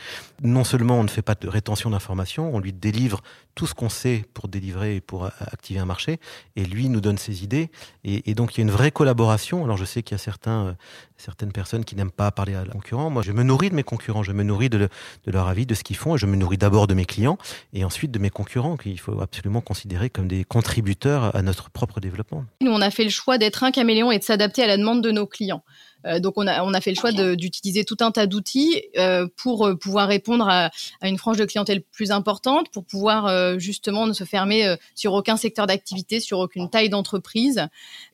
Non 0.42 0.64
seulement 0.64 0.98
on 0.98 1.04
ne 1.04 1.08
fait 1.08 1.22
pas 1.22 1.34
de 1.34 1.48
rétention 1.48 1.90
d'informations, 1.90 2.54
on 2.54 2.60
lui 2.60 2.72
délivre 2.72 3.22
tout 3.54 3.66
ce 3.66 3.74
qu'on 3.74 3.88
sait 3.88 4.24
pour 4.32 4.48
délivrer 4.48 4.96
et 4.96 5.00
pour 5.00 5.26
activer 5.40 5.80
un 5.80 5.84
marché, 5.84 6.18
et 6.56 6.64
lui 6.64 6.88
nous 6.88 7.00
donne 7.00 7.18
ses 7.18 7.42
idées. 7.42 7.70
Et, 8.04 8.34
donc 8.34 8.54
il 8.54 8.58
y 8.58 8.60
a 8.62 8.64
une 8.64 8.70
vraie 8.70 8.90
collaboration. 8.90 9.64
Alors 9.64 9.76
je 9.76 9.84
sais 9.84 10.02
qu'il 10.02 10.14
y 10.14 10.20
a 10.20 10.22
certains, 10.22 10.66
euh, 10.66 10.72
certaines 11.18 11.52
personnes 11.52 11.84
qui 11.84 11.96
n'aiment 11.96 12.10
pas 12.10 12.30
parler 12.30 12.54
à 12.54 12.64
la 12.64 12.72
concurrent. 12.72 13.10
Moi, 13.10 13.22
je 13.22 13.32
me 13.32 13.42
nourris 13.42 13.70
de 13.70 13.74
mes 13.74 13.82
concurrents, 13.82 14.22
je 14.22 14.32
me 14.32 14.42
nourris 14.42 14.70
de, 14.70 14.78
de 14.78 15.30
leur 15.30 15.48
avis, 15.48 15.66
de 15.66 15.74
ce 15.74 15.84
qu'ils 15.84 15.96
font, 15.96 16.14
et 16.14 16.18
je 16.18 16.26
me 16.26 16.36
nourris 16.36 16.58
d'abord 16.58 16.86
de 16.86 16.94
mes 16.94 17.04
clients 17.04 17.38
et 17.72 17.84
ensuite 17.84 18.10
de 18.10 18.18
mes 18.18 18.30
concurrents 18.30 18.76
qu'il 18.76 18.98
faut 18.98 19.20
absolument 19.20 19.60
considérer 19.60 20.10
comme 20.10 20.28
des 20.28 20.44
contributeurs 20.44 21.34
à 21.34 21.42
notre 21.42 21.70
propre 21.70 22.00
développement. 22.00 22.44
Nous, 22.60 22.70
on 22.70 22.80
a 22.80 22.90
fait 22.90 23.04
le 23.04 23.10
choix 23.10 23.38
d'être 23.38 23.64
un 23.64 23.70
caméléon 23.70 24.12
et 24.12 24.18
de 24.18 24.24
s'adapter 24.24 24.62
à 24.62 24.66
la 24.66 24.76
demande 24.76 25.02
de 25.02 25.10
nos 25.10 25.26
clients. 25.26 25.62
Euh, 26.06 26.20
donc 26.20 26.34
on 26.36 26.46
a, 26.46 26.62
on 26.64 26.74
a 26.74 26.80
fait 26.80 26.90
le 26.90 26.96
choix 26.96 27.12
d'utiliser 27.12 27.84
tout 27.84 27.96
un 28.00 28.10
tas 28.10 28.26
d'outils 28.26 28.82
euh, 28.98 29.26
pour 29.36 29.66
euh, 29.66 29.74
pouvoir 29.74 30.08
répondre 30.08 30.48
à, 30.48 30.70
à, 31.00 31.08
une 31.08 31.18
frange 31.18 31.36
de 31.36 31.44
clientèle 31.44 31.82
plus 31.82 32.10
importante, 32.10 32.70
pour 32.72 32.84
pouvoir 32.84 33.58
justement 33.58 34.06
ne 34.06 34.12
se 34.12 34.24
fermer 34.24 34.74
sur 34.94 35.12
aucun 35.12 35.36
secteur 35.36 35.66
d'activité, 35.66 36.20
sur 36.20 36.38
aucune 36.38 36.70
taille 36.70 36.88
d'entreprise. 36.88 37.66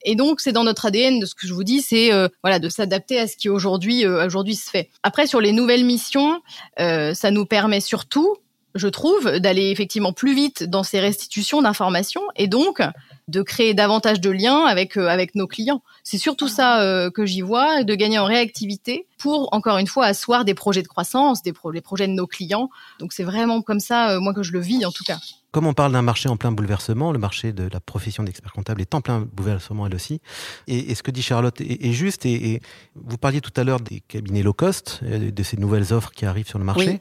Et 0.03 0.15
donc 0.15 0.41
c'est 0.41 0.53
dans 0.53 0.65
notre 0.65 0.87
ADN 0.87 1.21
de 1.21 1.27
ce 1.27 1.35
que 1.35 1.47
je 1.47 1.55
vous 1.55 1.65
dis, 1.65 1.81
c'est 1.81 2.11
voilà 2.43 2.59
de 2.59 2.69
s'adapter 2.69 3.19
à 3.19 3.27
ce 3.27 3.37
qui 3.37 3.49
aujourd'hui 3.49 4.07
aujourd'hui 4.07 4.55
se 4.55 4.69
fait. 4.69 4.91
Après 5.03 5.27
sur 5.27 5.41
les 5.41 5.53
nouvelles 5.53 5.85
missions, 5.85 6.41
ça 6.79 7.31
nous 7.31 7.47
permet 7.47 7.81
surtout 7.81 8.37
je 8.77 8.89
trouve, 8.89 9.39
d'aller 9.39 9.71
effectivement 9.71 10.13
plus 10.13 10.35
vite 10.35 10.65
dans 10.65 10.83
ces 10.83 11.01
restitutions 11.01 11.63
d'informations 11.63 12.23
et 12.37 12.47
donc 12.47 12.81
de 13.29 13.43
créer 13.43 13.75
davantage 13.75 14.21
de 14.21 14.31
liens 14.31 14.65
avec 14.67 14.97
euh, 14.97 15.09
avec 15.09 15.35
nos 15.35 15.47
clients. 15.47 15.83
C'est 16.05 16.19
surtout 16.19 16.49
ça 16.49 16.83
euh, 16.83 17.11
que 17.11 17.27
j'y 17.27 17.41
vois, 17.41 17.83
de 17.83 17.95
gagner 17.95 18.19
en 18.19 18.25
réactivité 18.25 19.07
pour 19.19 19.49
encore 19.53 19.79
une 19.79 19.87
fois 19.87 20.07
asseoir 20.07 20.45
des 20.45 20.55
projets 20.55 20.83
de 20.83 20.89
croissance, 20.89 21.43
des 21.43 21.53
les 21.73 21.81
projets 21.81 22.07
de 22.07 22.13
nos 22.13 22.27
clients. 22.27 22.71
Donc 23.01 23.13
c'est 23.13 23.25
vraiment 23.25 23.63
comme 23.63 23.81
ça 23.81 24.11
euh, 24.11 24.21
moi 24.21 24.35
que 24.35 24.43
je 24.43 24.53
le 24.53 24.61
vis 24.61 24.85
en 24.85 24.93
tout 24.93 25.05
cas 25.05 25.19
comme 25.57 25.67
on 25.67 25.73
parle 25.73 25.93
d'un 25.93 26.03
marché 26.03 26.29
en 26.29 26.37
plein 26.37 26.53
bouleversement, 26.53 27.13
le 27.13 27.19
marché 27.19 27.55
de 27.55 27.67
la 27.73 27.81
profession 27.81 28.23
d'expert 28.23 28.53
comptable 28.53 28.83
est 28.83 28.95
en 28.95 29.01
plein 29.01 29.21
bouleversement 29.21 29.87
elle 29.87 29.95
aussi. 29.95 30.21
Et, 30.67 30.95
ce 30.95 31.03
que 31.03 31.11
dit 31.11 31.23
Charlotte 31.23 31.59
est, 31.63 31.93
juste. 31.93 32.27
Et, 32.27 32.61
vous 32.95 33.17
parliez 33.17 33.41
tout 33.41 33.53
à 33.57 33.65
l'heure 33.65 33.81
des 33.81 34.01
cabinets 34.01 34.43
low 34.43 34.53
cost, 34.53 35.01
euh, 35.05 35.31
de 35.31 35.43
ces 35.43 35.57
nouvelles 35.57 35.95
offres 35.95 36.11
qui 36.11 36.27
arrivent 36.27 36.47
sur 36.47 36.59
le 36.59 36.65
marché. 36.67 37.01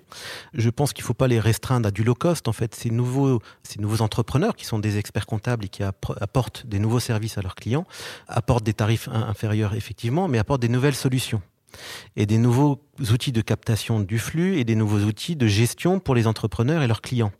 Je 0.53 0.69
pense 0.69 0.93
qu'il 0.93 1.03
ne 1.03 1.07
faut 1.07 1.13
pas 1.13 1.27
les 1.27 1.41
restreindre 1.41 1.89
à 1.89 1.91
du 1.91 2.05
low 2.05 2.15
cost. 2.15 2.47
En 2.47 2.53
fait, 2.53 2.73
ces 2.75 2.91
nouveaux, 2.91 3.41
ces 3.63 3.81
nouveaux 3.81 4.01
entrepreneurs 4.01 4.55
qui 4.55 4.63
sont 4.63 4.79
des 4.79 4.97
experts 4.97 5.25
comptables 5.25 5.65
et 5.65 5.67
qui 5.67 5.83
apportent 5.83 6.65
des 6.65 6.79
nouveaux 6.79 7.01
services 7.01 7.37
à 7.37 7.41
leurs 7.41 7.55
clients, 7.55 7.85
apportent 8.29 8.63
des 8.63 8.73
tarifs 8.73 9.09
inférieurs 9.09 9.73
effectivement, 9.73 10.29
mais 10.29 10.37
apportent 10.37 10.61
des 10.61 10.69
nouvelles 10.69 10.95
solutions 10.95 11.41
et 12.15 12.25
des 12.25 12.37
nouveaux 12.37 12.81
outils 13.11 13.31
de 13.31 13.41
captation 13.41 13.99
du 13.99 14.19
flux 14.19 14.57
et 14.57 14.63
des 14.63 14.75
nouveaux 14.75 14.99
outils 14.99 15.35
de 15.35 15.47
gestion 15.47 15.99
pour 15.99 16.15
les 16.15 16.27
entrepreneurs 16.27 16.81
et 16.81 16.87
leurs 16.87 17.01
clients. 17.01 17.31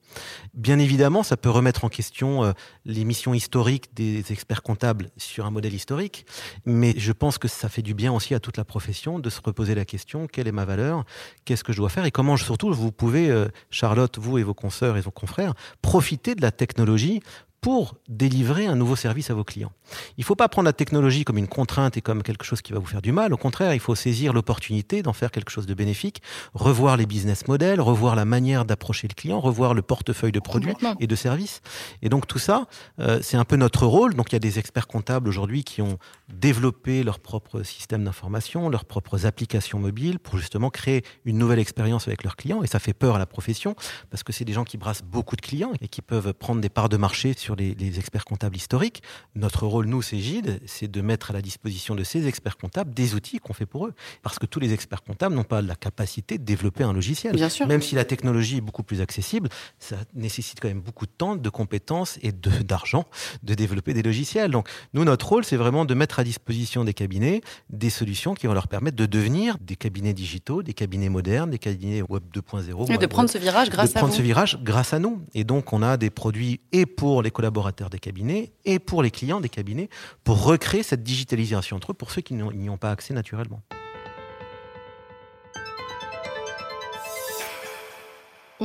Bien 0.53 0.79
évidemment, 0.79 1.23
ça 1.23 1.37
peut 1.37 1.49
remettre 1.49 1.83
en 1.83 1.89
question 1.89 2.43
euh, 2.43 2.51
les 2.85 3.03
missions 3.03 3.33
historiques 3.33 3.93
des 3.93 4.31
experts 4.31 4.63
comptables 4.63 5.09
sur 5.17 5.45
un 5.45 5.51
modèle 5.51 5.73
historique, 5.73 6.25
mais 6.65 6.93
je 6.97 7.11
pense 7.11 7.37
que 7.37 7.47
ça 7.47 7.69
fait 7.69 7.81
du 7.81 7.93
bien 7.93 8.13
aussi 8.13 8.33
à 8.33 8.39
toute 8.39 8.57
la 8.57 8.65
profession 8.65 9.19
de 9.19 9.29
se 9.29 9.41
reposer 9.43 9.75
la 9.75 9.85
question 9.85 10.27
quelle 10.27 10.47
est 10.47 10.53
ma 10.53 10.65
valeur, 10.65 11.05
qu'est-ce 11.43 11.63
que 11.63 11.73
je 11.73 11.77
dois 11.77 11.89
faire 11.89 12.05
et 12.05 12.11
comment 12.11 12.37
surtout 12.37 12.73
vous 12.73 12.91
pouvez, 12.91 13.29
euh, 13.29 13.47
Charlotte, 13.69 14.17
vous 14.17 14.37
et 14.37 14.43
vos 14.43 14.53
consoeurs 14.53 14.97
et 14.97 15.01
vos 15.01 15.11
confrères, 15.11 15.53
profiter 15.81 16.35
de 16.35 16.41
la 16.41 16.51
technologie 16.51 17.21
pour 17.65 17.95
délivrer 18.07 18.67
un 18.67 18.75
nouveau 18.75 18.95
service 18.95 19.31
à 19.31 19.33
vos 19.33 19.43
clients. 19.43 19.71
Il 20.19 20.21
ne 20.21 20.25
faut 20.25 20.35
pas 20.35 20.47
prendre 20.47 20.67
la 20.67 20.73
technologie 20.73 21.23
comme 21.23 21.39
une 21.39 21.47
contrainte 21.47 21.97
et 21.97 22.01
comme 22.01 22.21
quelque 22.21 22.45
chose 22.45 22.61
qui 22.61 22.73
va 22.73 22.77
vous 22.77 22.85
faire 22.85 23.01
du 23.01 23.11
mal. 23.11 23.33
Au 23.33 23.37
contraire, 23.37 23.73
il 23.73 23.79
faut 23.79 23.95
saisir 23.95 24.33
l'opportunité 24.33 25.01
d'en 25.01 25.13
faire 25.13 25.31
quelque 25.31 25.49
chose 25.49 25.65
de 25.65 25.73
bénéfique, 25.73 26.21
revoir 26.53 26.95
les 26.95 27.07
business 27.07 27.47
models, 27.47 27.81
revoir 27.81 28.15
la 28.15 28.23
manière 28.23 28.65
d'approcher 28.65 29.07
le 29.07 29.15
client, 29.15 29.39
revoir 29.39 29.73
le 29.73 29.81
portefeuille 29.81 30.31
de 30.31 30.39
produits 30.39 30.75
et 30.99 31.07
de 31.07 31.15
services. 31.15 31.61
Et 32.03 32.09
donc 32.09 32.27
tout 32.27 32.37
ça, 32.37 32.67
euh, 32.99 33.17
c'est 33.23 33.35
un 33.35 33.45
peu 33.45 33.55
notre 33.55 33.87
rôle. 33.87 34.13
Donc 34.13 34.31
il 34.31 34.33
y 34.33 34.35
a 34.35 34.39
des 34.39 34.59
experts 34.59 34.85
comptables 34.85 35.27
aujourd'hui 35.27 35.63
qui 35.63 35.81
ont 35.81 35.97
développé 36.29 37.01
leur 37.01 37.17
propre 37.17 37.63
système 37.63 38.03
d'information, 38.03 38.69
leurs 38.69 38.85
propres 38.85 39.25
applications 39.25 39.79
mobiles 39.79 40.19
pour 40.19 40.37
justement 40.37 40.69
créer 40.69 41.03
une 41.25 41.39
nouvelle 41.39 41.57
expérience 41.57 42.07
avec 42.07 42.23
leurs 42.23 42.35
clients. 42.35 42.61
Et 42.61 42.67
ça 42.67 42.77
fait 42.77 42.93
peur 42.93 43.15
à 43.15 43.17
la 43.17 43.25
profession 43.25 43.75
parce 44.11 44.21
que 44.21 44.31
c'est 44.31 44.45
des 44.45 44.53
gens 44.53 44.65
qui 44.65 44.77
brassent 44.77 45.03
beaucoup 45.03 45.35
de 45.35 45.41
clients 45.41 45.71
et 45.81 45.87
qui 45.87 46.03
peuvent 46.03 46.31
prendre 46.35 46.61
des 46.61 46.69
parts 46.69 46.89
de 46.89 46.97
marché 46.97 47.33
sur 47.35 47.54
sur 47.55 47.75
les, 47.79 47.99
experts 47.99 48.25
comptables 48.25 48.55
historiques. 48.55 49.01
Notre 49.35 49.65
rôle, 49.65 49.85
nous, 49.85 50.01
c'est 50.01 50.19
Gide, 50.19 50.59
c'est 50.65 50.89
de 50.89 51.01
mettre 51.01 51.31
à 51.31 51.33
la 51.33 51.41
disposition 51.41 51.95
de 51.95 52.03
ces 52.03 52.27
experts 52.27 52.57
comptables 52.57 52.93
des 52.93 53.15
outils 53.15 53.39
qu'on 53.39 53.53
fait 53.53 53.65
pour 53.65 53.87
eux. 53.87 53.93
Parce 54.21 54.39
que 54.39 54.45
tous 54.45 54.59
les 54.59 54.73
experts 54.73 55.03
comptables 55.03 55.35
n'ont 55.35 55.43
pas 55.43 55.61
la 55.61 55.75
capacité 55.75 56.37
de 56.37 56.43
développer 56.43 56.83
un 56.83 56.93
logiciel. 56.93 57.35
Bien 57.35 57.49
sûr. 57.49 57.67
Même 57.67 57.81
si 57.81 57.95
la 57.95 58.05
technologie 58.05 58.57
est 58.57 58.61
beaucoup 58.61 58.83
plus 58.83 59.01
accessible, 59.01 59.49
ça 59.79 59.97
nécessite 60.13 60.59
quand 60.59 60.67
même 60.67 60.81
beaucoup 60.81 61.05
de 61.05 61.11
temps, 61.11 61.35
de 61.35 61.49
compétences 61.49 62.19
et 62.21 62.31
d'argent 62.31 63.05
de, 63.43 63.53
développer 63.53 63.93
des 63.93 64.03
logiciels. 64.03 64.51
Donc, 64.51 64.67
nous, 64.93 65.03
notre 65.03 65.27
rôle, 65.27 65.45
c'est 65.45 65.57
vraiment 65.57 65.85
de 65.85 65.93
mettre 65.93 66.19
à 66.19 66.23
disposition 66.23 66.83
des 66.83 66.93
cabinets 66.93 67.41
des 67.69 67.89
solutions 67.89 68.33
qui 68.33 68.47
vont 68.47 68.53
leur 68.53 68.67
permettre 68.67 68.97
de 68.97 69.05
devenir 69.05 69.57
des 69.59 69.75
cabinets 69.75 70.13
digitaux, 70.13 70.63
des 70.63 70.73
cabinets 70.73 71.09
modernes, 71.09 71.51
des 71.51 71.59
cabinets 71.59 72.01
web 72.01 72.23
2.0. 72.33 72.91
Et 72.91 72.97
de 72.97 73.05
prendre 73.05 73.29
ce 73.29 73.37
virage 73.37 73.69
grâce 73.69 73.93
de 73.93 73.99
prendre 73.99 74.13
ce 74.13 74.21
virage 74.21 74.59
grâce 74.61 74.93
à 74.93 74.99
nous. 74.99 75.21
Et 75.33 75.43
donc, 75.43 75.73
on 75.73 75.81
a 75.81 75.97
des 75.97 76.09
produits 76.09 76.59
et 76.71 76.85
pour 76.85 77.21
les 77.21 77.31
collaborateurs 77.31 77.44
des 77.89 77.99
cabinets 77.99 78.51
et 78.65 78.79
pour 78.79 79.03
les 79.03 79.11
clients 79.11 79.41
des 79.41 79.49
cabinets 79.49 79.89
pour 80.23 80.43
recréer 80.43 80.83
cette 80.83 81.03
digitalisation 81.03 81.77
entre 81.77 81.91
eux 81.91 81.95
pour 81.95 82.11
ceux 82.11 82.21
qui 82.21 82.33
n'y 82.33 82.69
ont 82.69 82.77
pas 82.77 82.91
accès 82.91 83.13
naturellement. 83.13 83.61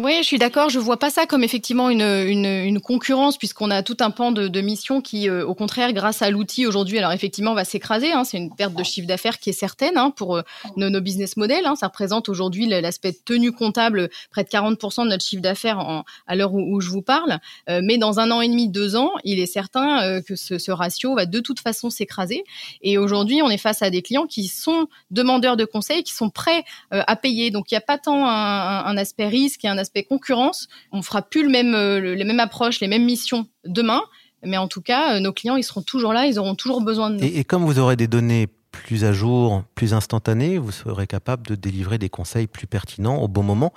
Oui, 0.03 0.17
je 0.21 0.27
suis 0.27 0.39
d'accord. 0.39 0.71
Je 0.71 0.79
vois 0.79 0.99
pas 0.99 1.11
ça 1.11 1.27
comme 1.27 1.45
effectivement 1.45 1.91
une, 1.91 2.81
concurrence, 2.81 3.37
puisqu'on 3.37 3.71
a 3.71 3.83
tout 3.83 3.99
un 4.01 4.11
pan 4.11 4.33
de, 4.33 4.49
de 4.49 4.61
missions 4.63 5.03
qui, 5.03 5.29
euh, 5.29 5.45
au 5.45 5.55
contraire, 5.55 5.93
grâce 5.93 6.23
à 6.23 6.31
l'outil 6.31 6.67
aujourd'hui, 6.67 6.97
alors 6.97 7.13
effectivement, 7.13 7.53
va 7.53 7.65
s'écraser. 7.65 8.11
Hein, 8.13 8.25
c'est 8.25 8.39
une 8.39 8.55
perte 8.55 8.75
de 8.75 8.83
chiffre 8.83 9.07
d'affaires 9.07 9.39
qui 9.39 9.51
est 9.51 9.55
certaine 9.55 9.99
hein, 9.99 10.11
pour 10.11 10.37
euh, 10.37 10.43
nos, 10.77 11.01
business 11.03 11.37
models. 11.37 11.67
Hein, 11.67 11.77
ça 11.77 11.89
représente 11.89 12.31
aujourd'hui 12.31 12.67
l'aspect 12.67 13.13
tenue 13.13 13.53
comptable 13.53 14.09
près 14.31 14.43
de 14.43 14.49
40% 14.49 15.05
de 15.05 15.11
notre 15.11 15.25
chiffre 15.25 15.43
d'affaires 15.43 16.05
à 16.27 16.35
l'heure 16.35 16.55
où, 16.55 16.81
je 16.81 16.89
vous 16.89 17.03
parle. 17.03 17.39
Euh, 17.69 17.81
mais 17.83 17.99
dans 17.99 18.21
un 18.21 18.31
an 18.31 18.41
et 18.41 18.49
demi, 18.49 18.69
deux 18.69 18.97
ans, 18.97 19.11
il 19.25 19.39
est 19.39 19.47
certain 19.47 20.23
que 20.23 20.35
ce, 20.35 20.71
ratio 20.71 21.15
va 21.15 21.27
de 21.27 21.41
toute 21.41 21.61
façon 21.61 21.91
s'écraser. 21.91 22.45
Et 22.81 22.97
aujourd'hui, 22.97 23.43
on 23.43 23.51
est 23.51 23.59
face 23.59 23.83
à 23.83 23.91
des 23.91 24.01
clients 24.01 24.27
qui 24.27 24.49
sont 24.49 24.87
demandeurs 25.11 25.59
de 25.59 25.67
conseils, 25.67 26.05
qui 26.05 26.15
sont 26.15 26.31
prêts 26.31 26.65
à 26.91 27.17
payer. 27.17 27.51
Donc, 27.51 27.71
il 27.71 27.75
n'y 27.75 27.79
a 27.79 27.83
pas 27.83 27.99
tant 27.99 28.27
un 28.27 28.97
aspect 28.97 29.27
risque 29.27 29.65
et 29.65 29.69
un 29.69 29.77
aspect 29.77 29.90
concurrence. 30.09 30.69
On 30.93 31.03
fera 31.03 31.23
plus 31.23 31.43
le 31.43 31.49
même, 31.49 31.75
euh, 31.75 32.15
les 32.15 32.25
mêmes 32.25 32.41
approches, 32.41 32.81
les 32.81 32.89
mêmes 32.89 33.05
missions 33.05 33.47
demain. 33.65 34.03
Mais 34.43 34.57
en 34.57 34.69
tout 34.69 34.81
cas, 34.81 35.17
euh, 35.17 35.21
nos 35.21 35.33
clients, 35.33 35.57
ils 35.57 35.65
seront 35.65 35.83
toujours 35.83 36.13
là, 36.13 36.27
ils 36.27 36.39
auront 36.39 36.55
toujours 36.55 36.81
besoin 36.81 37.11
de 37.11 37.17
nous. 37.17 37.25
Et, 37.25 37.39
et 37.41 37.45
comme 37.45 37.65
vous 37.65 37.79
aurez 37.79 37.97
des 37.97 38.07
données 38.07 38.49
plus 38.83 39.05
à 39.05 39.13
jour, 39.13 39.63
plus 39.75 39.95
instantané, 39.95 40.59
vous 40.59 40.73
serez 40.73 41.07
capable 41.07 41.47
de 41.47 41.55
délivrer 41.55 41.99
des 41.99 42.09
conseils 42.09 42.47
plus 42.47 42.67
pertinents 42.67 43.19
au 43.23 43.29
bon 43.29 43.43
moment. 43.43 43.73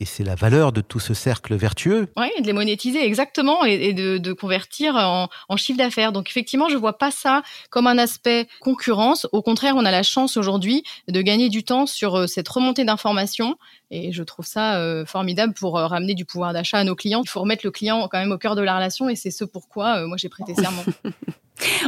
Et 0.00 0.04
c'est 0.04 0.24
la 0.24 0.34
valeur 0.34 0.72
de 0.72 0.80
tout 0.80 1.00
ce 1.00 1.14
cercle 1.14 1.54
vertueux. 1.54 2.08
Oui, 2.16 2.28
de 2.40 2.46
les 2.46 2.52
monétiser 2.52 3.04
exactement 3.04 3.64
et, 3.64 3.92
de, 3.92 4.18
de, 4.18 4.32
convertir 4.32 4.96
en, 4.96 5.28
en 5.48 5.56
chiffre 5.56 5.78
d'affaires. 5.78 6.12
Donc 6.12 6.28
effectivement, 6.28 6.68
je 6.68 6.76
vois 6.76 6.98
pas 6.98 7.10
ça 7.10 7.42
comme 7.70 7.86
un 7.86 7.98
aspect 7.98 8.48
concurrence. 8.60 9.26
Au 9.32 9.42
contraire, 9.42 9.74
on 9.76 9.84
a 9.84 9.90
la 9.90 10.02
chance 10.02 10.36
aujourd'hui 10.36 10.84
de 11.08 11.22
gagner 11.22 11.48
du 11.48 11.64
temps 11.64 11.86
sur 11.86 12.16
euh, 12.16 12.26
cette 12.26 12.48
remontée 12.48 12.84
d'informations. 12.84 13.56
Et 13.90 14.12
je 14.12 14.22
trouve 14.22 14.44
ça 14.44 14.78
euh, 14.78 15.06
formidable 15.06 15.54
pour 15.54 15.78
euh, 15.78 15.86
ramener 15.86 16.14
du 16.14 16.24
pouvoir 16.24 16.52
d'achat 16.52 16.78
à 16.78 16.84
nos 16.84 16.96
clients. 16.96 17.22
Il 17.22 17.28
faut 17.28 17.40
remettre 17.40 17.64
le 17.64 17.70
client 17.70 18.08
quand 18.10 18.18
même 18.18 18.32
au 18.32 18.38
cœur 18.38 18.56
de 18.56 18.62
la 18.62 18.74
relation 18.74 19.08
et 19.08 19.16
c'est 19.16 19.30
ce 19.30 19.44
pourquoi 19.44 19.98
euh, 19.98 20.06
moi 20.06 20.16
j'ai 20.16 20.28
prêté 20.28 20.54
serment. 20.54 20.84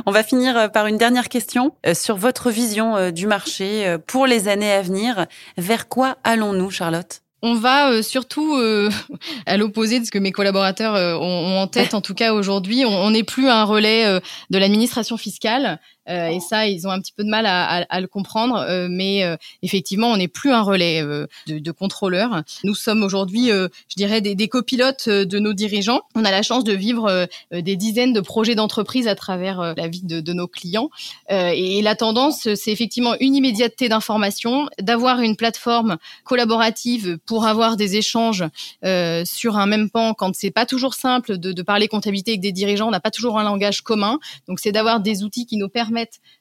On 0.06 0.12
va 0.12 0.22
finir 0.22 0.56
euh, 0.56 0.68
par 0.68 0.86
une 0.86 0.98
dernière 0.98 1.28
question 1.28 1.74
euh, 1.86 1.94
sur 1.94 2.16
votre 2.16 2.50
vision 2.50 2.96
euh, 2.96 3.10
du 3.10 3.26
marché 3.26 3.96
pour 4.06 4.26
les 4.26 4.48
années 4.48 4.72
à 4.72 4.82
venir. 4.82 5.26
Vers 5.56 5.88
quoi 5.88 6.18
allons-nous, 6.24 6.70
Charlotte? 6.70 7.22
On 7.42 7.54
va 7.54 8.02
surtout 8.02 8.56
à 9.46 9.56
l'opposé 9.56 10.00
de 10.00 10.04
ce 10.04 10.10
que 10.10 10.18
mes 10.18 10.32
collaborateurs 10.32 11.20
ont, 11.20 11.58
en 11.60 11.66
tête. 11.66 11.94
En 11.94 12.00
tout 12.00 12.14
cas, 12.14 12.32
aujourd'hui, 12.32 12.84
on 12.86 13.10
n'est 13.10 13.22
plus 13.22 13.48
un 13.48 13.62
relais 13.64 14.20
de 14.50 14.58
l'administration 14.58 15.16
fiscale. 15.16 15.78
Euh, 16.08 16.28
et 16.28 16.40
ça, 16.40 16.66
ils 16.66 16.86
ont 16.86 16.90
un 16.90 17.00
petit 17.00 17.12
peu 17.12 17.24
de 17.24 17.28
mal 17.28 17.46
à, 17.46 17.64
à, 17.64 17.82
à 17.88 18.00
le 18.00 18.06
comprendre. 18.06 18.64
Euh, 18.68 18.88
mais 18.90 19.24
euh, 19.24 19.36
effectivement, 19.62 20.08
on 20.08 20.16
n'est 20.16 20.28
plus 20.28 20.52
un 20.52 20.62
relais 20.62 21.02
de, 21.02 21.28
de 21.58 21.70
contrôleurs. 21.70 22.42
Nous 22.64 22.74
sommes 22.74 23.02
aujourd'hui, 23.02 23.48
je 23.48 23.96
dirais, 23.96 24.20
des, 24.20 24.34
des, 24.34 24.48
copilotes 24.48 25.08
de 25.08 25.38
nos 25.38 25.52
dirigeants. 25.52 26.02
On 26.14 26.24
a 26.24 26.30
la 26.30 26.42
chance 26.42 26.64
de 26.64 26.72
vivre 26.72 27.26
des 27.52 27.76
dizaines 27.76 28.12
de 28.12 28.20
projets 28.20 28.54
d'entreprise 28.54 29.08
à 29.08 29.14
travers 29.14 29.74
la 29.76 29.88
vie 29.88 30.02
de, 30.02 30.20
de 30.20 30.32
nos 30.32 30.46
clients. 30.46 30.90
et 31.28 31.82
la 31.82 31.96
tendance, 31.96 32.54
c'est 32.54 32.70
effectivement 32.70 33.14
une 33.20 33.34
immédiateté 33.34 33.88
d'information, 33.88 34.68
d'avoir 34.80 35.20
une 35.20 35.36
plateforme 35.36 35.98
collaborative 36.24 37.18
pour 37.26 37.46
avoir 37.46 37.76
des 37.76 37.96
échanges 37.96 38.44
sur 39.24 39.56
un 39.56 39.66
même 39.66 39.90
pan 39.90 40.14
quand 40.14 40.34
c'est 40.34 40.50
pas 40.50 40.66
toujours 40.66 40.94
simple 40.94 41.38
de, 41.38 41.52
de 41.52 41.62
parler 41.62 41.88
comptabilité 41.88 42.32
avec 42.32 42.40
des 42.40 42.52
dirigeants, 42.52 42.88
on 42.88 42.92
n'a 42.92 43.00
pas 43.00 43.10
toujours 43.10 43.38
un 43.38 43.44
langage 43.44 43.82
commun. 43.82 44.18
Donc 44.48 44.60
c'est 44.60 44.72
d'avoir 44.72 45.00
des 45.00 45.24
outils 45.24 45.46
qui 45.46 45.56
nous 45.56 45.68
permettent 45.68 45.95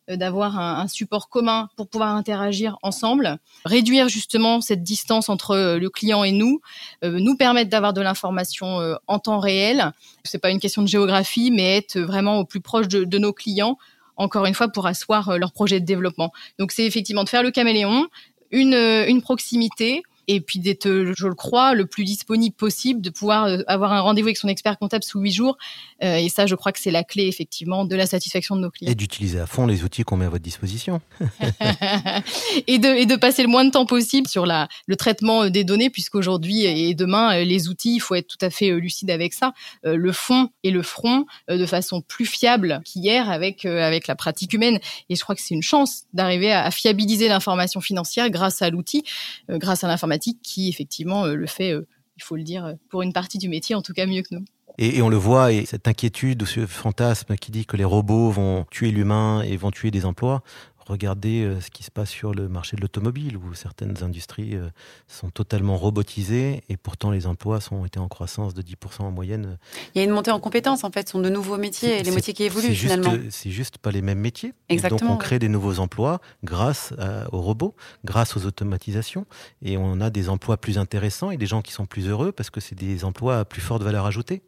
euh, 0.10 0.16
d'avoir 0.16 0.60
un, 0.60 0.88
support 0.88 1.30
commun 1.30 1.70
pour 1.76 1.88
pouvoir 1.88 2.16
interagir 2.16 2.78
ensemble, 2.84 3.38
réduire 3.66 4.10
justement 4.10 4.62
cette 4.62 4.84
distance 4.84 5.30
entre 5.30 5.52
euh, 5.52 5.80
le 5.80 5.90
client 5.90 6.24
et 6.24 6.32
nous, 6.32 6.62
euh, 7.04 7.20
nous 7.20 7.36
permettre 7.36 7.70
d'avoir 7.70 7.94
de 7.94 8.02
l'information 8.02 8.96
en 9.08 9.20
temps 9.20 9.40
réel. 9.40 9.92
C'est 10.24 10.40
pas 10.40 10.52
une 10.52 10.60
question 10.60 10.82
de 10.82 10.88
géographie, 10.88 11.52
mais 11.52 11.78
être 11.78 12.00
vraiment 12.00 12.40
au 12.40 12.46
plus 12.46 12.62
proche 12.62 12.88
de, 12.88 13.18
nos 13.18 13.34
clients 13.34 13.78
encore 14.18 14.46
une 14.46 14.54
fois 14.54 14.70
pour 14.70 14.88
asseoir 14.88 15.38
leur 15.38 15.52
projet 15.52 15.80
de 15.80 15.86
développement. 15.86 16.32
Donc 16.60 16.72
c'est 16.72 16.86
effectivement 16.86 17.24
de 17.24 17.30
faire 17.30 17.44
le 17.44 17.52
caméléon, 17.52 18.08
une 18.52 19.22
proximité, 19.22 20.04
et 20.28 20.42
puis 20.42 20.60
d'être, 20.60 20.88
je 20.88 21.28
le 21.28 21.36
crois, 21.36 21.74
le 21.74 21.86
plus 21.86 22.04
disponible 22.04 22.56
possible, 22.56 23.02
de 23.02 23.10
pouvoir 23.10 23.46
euh, 23.46 23.60
avoir 23.68 23.94
un 23.94 24.02
rendez-vous 24.02 24.28
avec 24.28 24.38
son 24.38 24.48
expert 24.48 24.78
comptable 24.78 25.04
sous 25.04 25.20
huit 25.20 25.32
jours. 25.32 25.58
Euh, 26.04 26.18
et 26.18 26.30
ça, 26.30 26.46
je 26.46 26.56
crois 26.56 26.72
que 26.72 26.80
c'est 26.80 26.92
la 26.92 27.04
clé 27.04 27.28
effectivement 27.28 27.86
de 27.86 27.96
la 27.96 28.06
satisfaction 28.06 28.56
de 28.56 28.62
nos 28.62 28.72
clients. 28.72 28.92
Et 28.92 28.96
d'utiliser 28.96 29.40
à 29.40 29.46
fond 29.46 29.68
les 29.68 29.84
outils 29.84 30.04
qu'on 30.04 30.18
met 30.18 30.26
à 30.26 30.30
votre 30.30 30.44
disposition. 30.44 31.02
et, 32.68 32.80
de, 32.80 32.88
et 32.88 33.06
de 33.06 33.16
passer 33.16 33.44
le 33.44 33.50
moins 33.50 33.66
de 33.66 33.72
temps 33.72 33.86
possible 33.86 34.28
sur 34.28 34.46
la, 34.46 34.68
le 34.88 34.96
traitement 34.96 35.44
euh, 35.44 35.50
des 35.50 35.64
données, 35.64 35.90
puisqu'aujourd'hui 35.90 36.64
et 36.66 36.94
demain, 36.94 37.44
les 37.44 37.68
outils, 37.68 37.96
il 37.96 38.00
faut 38.00 38.16
être 38.16 38.28
tout 38.28 38.44
à 38.44 38.50
fait 38.50 38.72
lucide 38.72 39.10
avec 39.12 39.34
ça. 39.34 39.54
Le 39.84 40.12
fond 40.12 40.50
et 40.64 40.72
le 40.72 40.82
front 40.82 41.26
de 41.48 41.66
façon 41.66 42.02
plus 42.02 42.26
fiable 42.26 42.82
qu'hier 42.86 43.30
avec, 43.30 43.66
avec 43.66 44.08
la 44.08 44.16
pratique 44.16 44.54
humaine. 44.54 44.80
Et 45.10 45.16
je 45.16 45.22
crois 45.22 45.36
que 45.36 45.42
c'est 45.42 45.54
une 45.54 45.62
chance 45.62 46.04
d'arriver 46.14 46.52
à, 46.52 46.66
à 46.66 46.72
fiabiliser 46.72 47.28
l'information 47.28 47.82
financière 47.82 48.30
grâce 48.30 48.62
à 48.62 48.70
l'outil, 48.70 49.04
grâce 49.50 49.84
à 49.84 49.88
l'information 49.88 50.15
qui 50.20 50.70
effectivement 50.70 51.26
euh, 51.26 51.36
le 51.36 51.48
fait, 51.48 51.72
euh, 51.72 51.88
il 52.18 52.24
faut 52.24 52.36
le 52.36 52.44
dire, 52.44 52.66
euh, 52.66 52.74
pour 52.90 53.02
une 53.02 53.14
partie 53.14 53.38
du 53.38 53.50
métier 53.50 53.76
en 53.76 53.82
tout 53.82 53.94
cas 53.94 54.06
mieux 54.06 54.22
que 54.22 54.36
nous. 54.36 54.46
Et, 54.78 55.02
on 55.02 55.08
le 55.08 55.16
voit, 55.16 55.54
et 55.54 55.66
cette 55.66 55.88
inquiétude 55.88 56.42
ou 56.42 56.46
ce 56.46 56.66
fantasme 56.66 57.38
qui 57.38 57.50
dit 57.50 57.66
que 57.66 57.78
les 57.78 57.86
robots 57.86 58.30
vont 58.30 58.66
tuer 58.70 58.92
l'humain 58.92 59.42
et 59.42 59.56
vont 59.56 59.72
tuer 59.72 59.90
des 59.90 60.06
emplois, 60.06 60.44
Regardez 60.86 61.44
euh, 61.44 61.62
ce 61.62 61.72
qui 61.72 61.84
se 61.84 61.92
passe 61.92 62.10
sur 62.10 62.34
le 62.34 62.48
marché 62.48 62.76
de 62.76 62.82
l'automobile, 62.82 63.38
où 63.38 63.54
certaines 63.54 64.04
industries 64.04 64.56
euh, 64.56 64.70
sont 65.08 65.30
totalement 65.30 65.78
robotisées 65.78 66.64
et 66.70 66.78
pourtant 66.78 67.12
les 67.12 67.28
emplois 67.28 67.60
sont 67.60 67.86
été 67.86 68.00
en 68.00 68.08
croissance 68.08 68.54
de 68.54 68.62
10% 68.62 69.02
en 69.02 69.12
moyenne. 69.12 69.58
Il 69.94 70.00
y 70.00 70.02
a 70.02 70.04
une 70.04 70.12
montée 70.12 70.32
en 70.32 70.40
compétences, 70.40 70.84
en 70.84 70.92
fait, 70.92 71.08
ce 71.08 71.14
sont 71.14 71.22
de 71.22 71.30
nouveaux 71.30 71.58
métiers, 71.58 72.00
et 72.00 72.04
les 72.04 72.12
métiers 72.12 72.34
qui 72.34 72.44
évoluent 72.44 72.76
finalement. 72.76 73.14
C'est 73.30 73.52
juste 73.52 73.78
pas 73.78 73.92
les 73.92 74.02
mêmes 74.02 74.20
métiers. 74.20 74.54
Exactement. 74.70 75.12
donc 75.12 75.16
on 75.16 75.18
crée 75.18 75.40
des 75.40 75.50
nouveaux 75.50 75.80
emplois 75.80 76.22
grâce 76.44 76.94
aux 77.32 77.42
robots, 77.42 77.76
grâce 78.04 78.38
aux 78.38 78.46
automatisations, 78.46 79.26
et 79.62 79.78
on 79.78 80.02
a 80.02 80.10
des 80.10 80.30
emplois 80.30 80.58
plus 80.58 80.78
intéressants 80.78 81.32
et 81.32 81.38
des 81.38 81.46
gens 81.46 81.62
qui 81.62 81.72
sont 81.72 81.86
plus 81.86 82.08
heureux 82.08 82.32
parce 82.32 82.50
que 82.50 82.60
c'est 82.60 82.76
des 82.76 83.06
emplois 83.06 83.40
à 83.40 83.46
plus 83.46 83.62
forte 83.62 83.84
valeur 83.84 84.06
ajoutée 84.06 84.44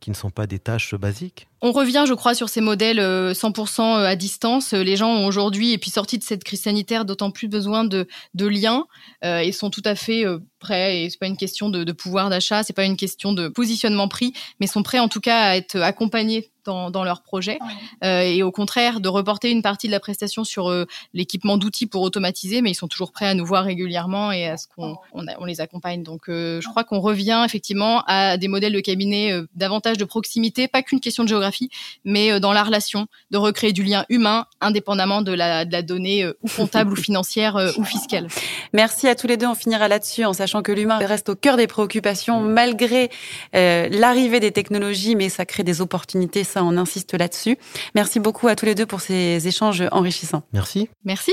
qui 0.00 0.10
ne 0.10 0.14
sont 0.14 0.30
pas 0.30 0.46
des 0.46 0.58
tâches 0.58 0.94
basiques 0.94 1.46
On 1.60 1.72
revient, 1.72 2.04
je 2.08 2.14
crois, 2.14 2.34
sur 2.34 2.48
ces 2.48 2.60
modèles 2.60 2.98
100% 2.98 3.00
euh, 3.00 4.00
euh, 4.00 4.06
à 4.06 4.16
distance. 4.16 4.72
Les 4.72 4.96
gens 4.96 5.10
ont 5.10 5.26
aujourd'hui, 5.26 5.72
et 5.72 5.78
puis 5.78 5.90
sortis 5.90 6.18
de 6.18 6.24
cette 6.24 6.42
crise 6.42 6.62
sanitaire, 6.62 7.04
d'autant 7.04 7.30
plus 7.30 7.48
besoin 7.48 7.84
de, 7.84 8.06
liens 8.34 8.86
euh, 9.24 9.38
et 9.38 9.52
sont 9.52 9.70
tout 9.70 9.82
à 9.84 9.94
fait 9.94 10.26
euh, 10.26 10.38
prêts. 10.60 11.02
Et 11.02 11.10
c'est 11.10 11.18
pas 11.18 11.26
une 11.26 11.36
question 11.36 11.68
de, 11.68 11.82
de 11.82 11.92
pouvoir 11.92 12.30
d'achat, 12.30 12.62
c'est 12.62 12.72
pas 12.72 12.84
une 12.84 12.96
question 12.96 13.32
de 13.32 13.48
positionnement 13.48 14.06
prix, 14.06 14.32
mais 14.60 14.66
sont 14.66 14.82
prêts 14.82 15.00
en 15.00 15.08
tout 15.08 15.20
cas 15.20 15.40
à 15.40 15.56
être 15.56 15.76
accompagnés 15.80 16.50
dans, 16.64 16.90
dans 16.90 17.04
leur 17.04 17.22
projet 17.22 17.58
euh, 18.04 18.20
et 18.20 18.42
au 18.42 18.52
contraire 18.52 19.00
de 19.00 19.08
reporter 19.08 19.50
une 19.50 19.62
partie 19.62 19.86
de 19.86 19.92
la 19.92 20.00
prestation 20.00 20.44
sur 20.44 20.70
euh, 20.70 20.84
l'équipement 21.14 21.56
d'outils 21.56 21.86
pour 21.86 22.02
automatiser, 22.02 22.62
mais 22.62 22.70
ils 22.70 22.74
sont 22.74 22.88
toujours 22.88 23.12
prêts 23.12 23.26
à 23.26 23.34
nous 23.34 23.46
voir 23.46 23.64
régulièrement 23.64 24.32
et 24.32 24.46
à 24.46 24.56
ce 24.56 24.66
qu'on 24.68 24.96
on, 25.12 25.24
on 25.38 25.44
les 25.44 25.60
accompagne. 25.60 26.02
Donc 26.02 26.24
je 26.28 26.68
crois 26.68 26.84
qu'on 26.84 27.00
revient 27.00 27.42
effectivement 27.44 28.02
à 28.06 28.36
des 28.36 28.48
modèles 28.48 28.72
de 28.72 28.80
cabinet 28.80 29.32
davantage 29.54 29.96
de 29.96 30.04
proximité, 30.04 30.68
pas 30.68 30.82
qu'une 30.82 31.00
question 31.00 31.24
de 31.24 31.28
géographie, 31.28 31.70
mais 32.04 32.40
dans 32.40 32.52
la 32.52 32.62
relation, 32.62 33.06
de 33.30 33.38
recréer 33.38 33.72
du 33.72 33.82
lien 33.82 34.04
humain 34.08 34.46
indépendamment 34.60 35.22
de 35.22 35.32
la, 35.32 35.64
de 35.64 35.72
la 35.72 35.82
donnée 35.82 36.26
ou 36.26 36.48
comptable 36.54 36.92
ou 36.92 36.96
financière 37.10 37.56
ou 37.78 37.84
fiscale. 37.84 38.28
Merci 38.72 39.08
à 39.08 39.14
tous 39.14 39.26
les 39.26 39.36
deux. 39.36 39.46
On 39.46 39.54
finira 39.54 39.88
là-dessus 39.88 40.24
en 40.24 40.32
sachant 40.32 40.49
que 40.62 40.72
l'humain 40.72 40.98
reste 40.98 41.28
au 41.30 41.34
cœur 41.34 41.56
des 41.56 41.66
préoccupations 41.66 42.40
malgré 42.40 43.10
euh, 43.54 43.88
l'arrivée 43.90 44.40
des 44.40 44.52
technologies, 44.52 45.16
mais 45.16 45.28
ça 45.28 45.44
crée 45.44 45.62
des 45.62 45.80
opportunités. 45.80 46.44
Ça, 46.44 46.64
on 46.64 46.76
insiste 46.76 47.14
là-dessus. 47.14 47.56
Merci 47.94 48.20
beaucoup 48.20 48.48
à 48.48 48.56
tous 48.56 48.66
les 48.66 48.74
deux 48.74 48.86
pour 48.86 49.00
ces 49.00 49.46
échanges 49.46 49.84
enrichissants. 49.92 50.42
Merci. 50.52 50.88
Merci. 51.04 51.32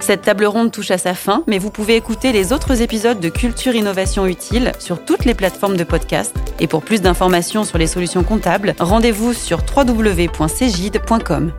Cette 0.00 0.22
table 0.22 0.46
ronde 0.46 0.70
touche 0.70 0.90
à 0.90 0.98
sa 0.98 1.14
fin, 1.14 1.42
mais 1.46 1.58
vous 1.58 1.70
pouvez 1.70 1.96
écouter 1.96 2.32
les 2.32 2.52
autres 2.52 2.82
épisodes 2.82 3.20
de 3.20 3.28
Culture 3.28 3.74
Innovation 3.74 4.26
Utile 4.26 4.72
sur 4.78 5.04
toutes 5.04 5.24
les 5.24 5.34
plateformes 5.34 5.76
de 5.76 5.84
podcast. 5.84 6.34
Et 6.60 6.66
pour 6.66 6.82
plus 6.82 7.02
d'informations 7.02 7.64
sur 7.64 7.78
les 7.78 7.86
solutions 7.86 8.22
comptables, 8.22 8.74
rendez-vous 8.78 9.32
sur 9.32 9.60
www.cegide.com. 9.76 11.52